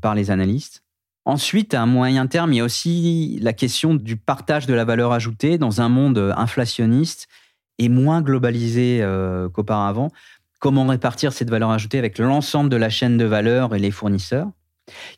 par 0.00 0.14
les 0.14 0.30
analystes. 0.30 0.82
Ensuite, 1.24 1.74
à 1.74 1.86
moyen 1.86 2.26
terme, 2.28 2.52
il 2.52 2.56
y 2.56 2.60
a 2.60 2.64
aussi 2.64 3.38
la 3.42 3.52
question 3.52 3.94
du 3.94 4.16
partage 4.16 4.66
de 4.66 4.74
la 4.74 4.84
valeur 4.84 5.12
ajoutée 5.12 5.58
dans 5.58 5.80
un 5.80 5.88
monde 5.88 6.32
inflationniste 6.36 7.26
et 7.78 7.88
moins 7.88 8.22
globalisé 8.22 9.04
qu'auparavant. 9.52 10.12
Comment 10.60 10.86
répartir 10.86 11.32
cette 11.32 11.50
valeur 11.50 11.70
ajoutée 11.70 11.98
avec 11.98 12.18
l'ensemble 12.18 12.70
de 12.70 12.76
la 12.76 12.90
chaîne 12.90 13.16
de 13.16 13.24
valeur 13.24 13.74
et 13.74 13.80
les 13.80 13.90
fournisseurs? 13.90 14.48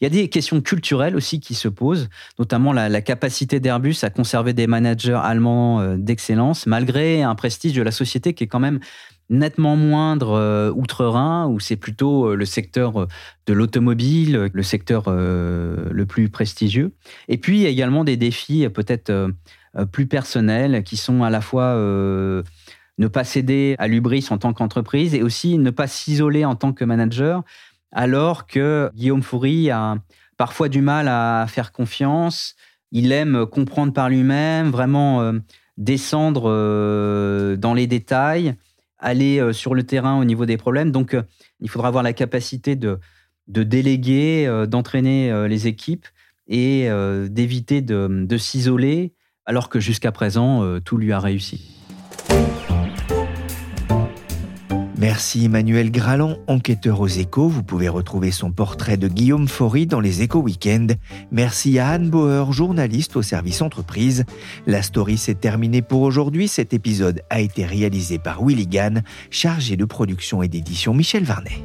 Il 0.00 0.04
y 0.04 0.06
a 0.06 0.10
des 0.10 0.28
questions 0.28 0.60
culturelles 0.60 1.16
aussi 1.16 1.40
qui 1.40 1.54
se 1.54 1.68
posent, 1.68 2.08
notamment 2.38 2.72
la, 2.72 3.00
capacité 3.00 3.60
d'Airbus 3.60 3.96
à 4.02 4.10
conserver 4.10 4.52
des 4.52 4.66
managers 4.66 5.20
allemands 5.22 5.80
euh, 5.80 5.96
d'excellence, 5.96 6.66
malgré 6.66 7.22
un 7.22 7.34
prestige 7.34 7.74
de 7.74 7.82
la 7.82 7.90
société 7.90 8.34
qui 8.34 8.44
est 8.44 8.48
quand 8.48 8.60
même 8.60 8.80
nettement 9.30 9.76
moindre 9.76 10.32
euh, 10.32 10.72
outre-Rhin, 10.74 11.46
où 11.48 11.60
c'est 11.60 11.76
plutôt 11.76 12.30
euh, 12.30 12.34
le 12.34 12.44
secteur 12.44 13.06
de 13.46 13.52
l'automobile, 13.52 14.50
le 14.52 14.62
secteur 14.62 15.04
le 15.08 16.04
plus 16.06 16.28
prestigieux. 16.28 16.92
Et 17.28 17.38
puis, 17.38 17.58
il 17.58 17.62
y 17.62 17.66
a 17.66 17.70
également 17.70 18.04
des 18.04 18.16
défis 18.16 18.68
peut-être 18.68 19.30
plus 19.92 20.06
personnels 20.06 20.82
qui 20.82 20.96
sont 20.96 21.22
à 21.22 21.30
la 21.30 21.40
fois 21.40 21.74
ne 22.98 23.06
pas 23.06 23.24
céder 23.24 23.74
à 23.78 23.88
l'ubris 23.88 24.26
en 24.30 24.38
tant 24.38 24.52
qu'entreprise 24.52 25.14
et 25.14 25.22
aussi 25.22 25.56
ne 25.56 25.70
pas 25.70 25.86
s'isoler 25.86 26.44
en 26.44 26.56
tant 26.56 26.72
que 26.72 26.84
manager 26.84 27.44
alors 27.92 28.46
que 28.46 28.90
Guillaume 28.94 29.22
Foury 29.22 29.70
a 29.70 29.96
parfois 30.36 30.68
du 30.68 30.80
mal 30.80 31.08
à 31.08 31.46
faire 31.48 31.72
confiance. 31.72 32.54
Il 32.92 33.12
aime 33.12 33.44
comprendre 33.46 33.92
par 33.92 34.08
lui-même, 34.08 34.70
vraiment 34.70 35.20
euh, 35.20 35.32
descendre 35.76 36.44
euh, 36.46 37.56
dans 37.56 37.74
les 37.74 37.86
détails, 37.86 38.54
aller 38.98 39.40
euh, 39.40 39.52
sur 39.52 39.74
le 39.74 39.82
terrain 39.82 40.18
au 40.18 40.24
niveau 40.24 40.46
des 40.46 40.56
problèmes. 40.56 40.90
Donc, 40.90 41.16
il 41.60 41.68
faudra 41.68 41.88
avoir 41.88 42.02
la 42.02 42.12
capacité 42.12 42.76
de, 42.76 42.98
déléguer, 43.46 44.64
d'entraîner 44.68 45.48
les 45.48 45.66
équipes 45.66 46.06
et 46.46 46.88
d'éviter 47.28 47.82
de 47.82 48.36
s'isoler, 48.36 49.14
alors 49.44 49.68
que 49.68 49.80
jusqu'à 49.80 50.12
présent, 50.12 50.78
tout 50.80 50.96
lui 50.98 51.12
a 51.12 51.18
réussi. 51.18 51.77
Merci 54.98 55.44
Emmanuel 55.44 55.92
Graland, 55.92 56.38
enquêteur 56.48 57.00
aux 57.00 57.06
échos. 57.06 57.46
Vous 57.48 57.62
pouvez 57.62 57.88
retrouver 57.88 58.32
son 58.32 58.50
portrait 58.50 58.96
de 58.96 59.06
Guillaume 59.06 59.46
Faury 59.46 59.86
dans 59.86 60.00
les 60.00 60.22
échos 60.22 60.40
week-end. 60.40 60.88
Merci 61.30 61.78
à 61.78 61.90
Anne 61.90 62.10
Bauer, 62.10 62.52
journaliste 62.52 63.14
au 63.14 63.22
service 63.22 63.62
entreprise. 63.62 64.24
La 64.66 64.82
story 64.82 65.16
s'est 65.16 65.36
terminée 65.36 65.82
pour 65.82 66.02
aujourd'hui. 66.02 66.48
Cet 66.48 66.74
épisode 66.74 67.22
a 67.30 67.40
été 67.40 67.64
réalisé 67.64 68.18
par 68.18 68.44
Willy 68.44 68.66
Gann, 68.66 69.04
chargé 69.30 69.76
de 69.76 69.84
production 69.84 70.42
et 70.42 70.48
d'édition 70.48 70.94
Michel 70.94 71.22
Varnet. 71.22 71.64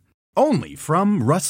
only 0.35 0.75
from 0.75 1.23
Rust 1.23 1.49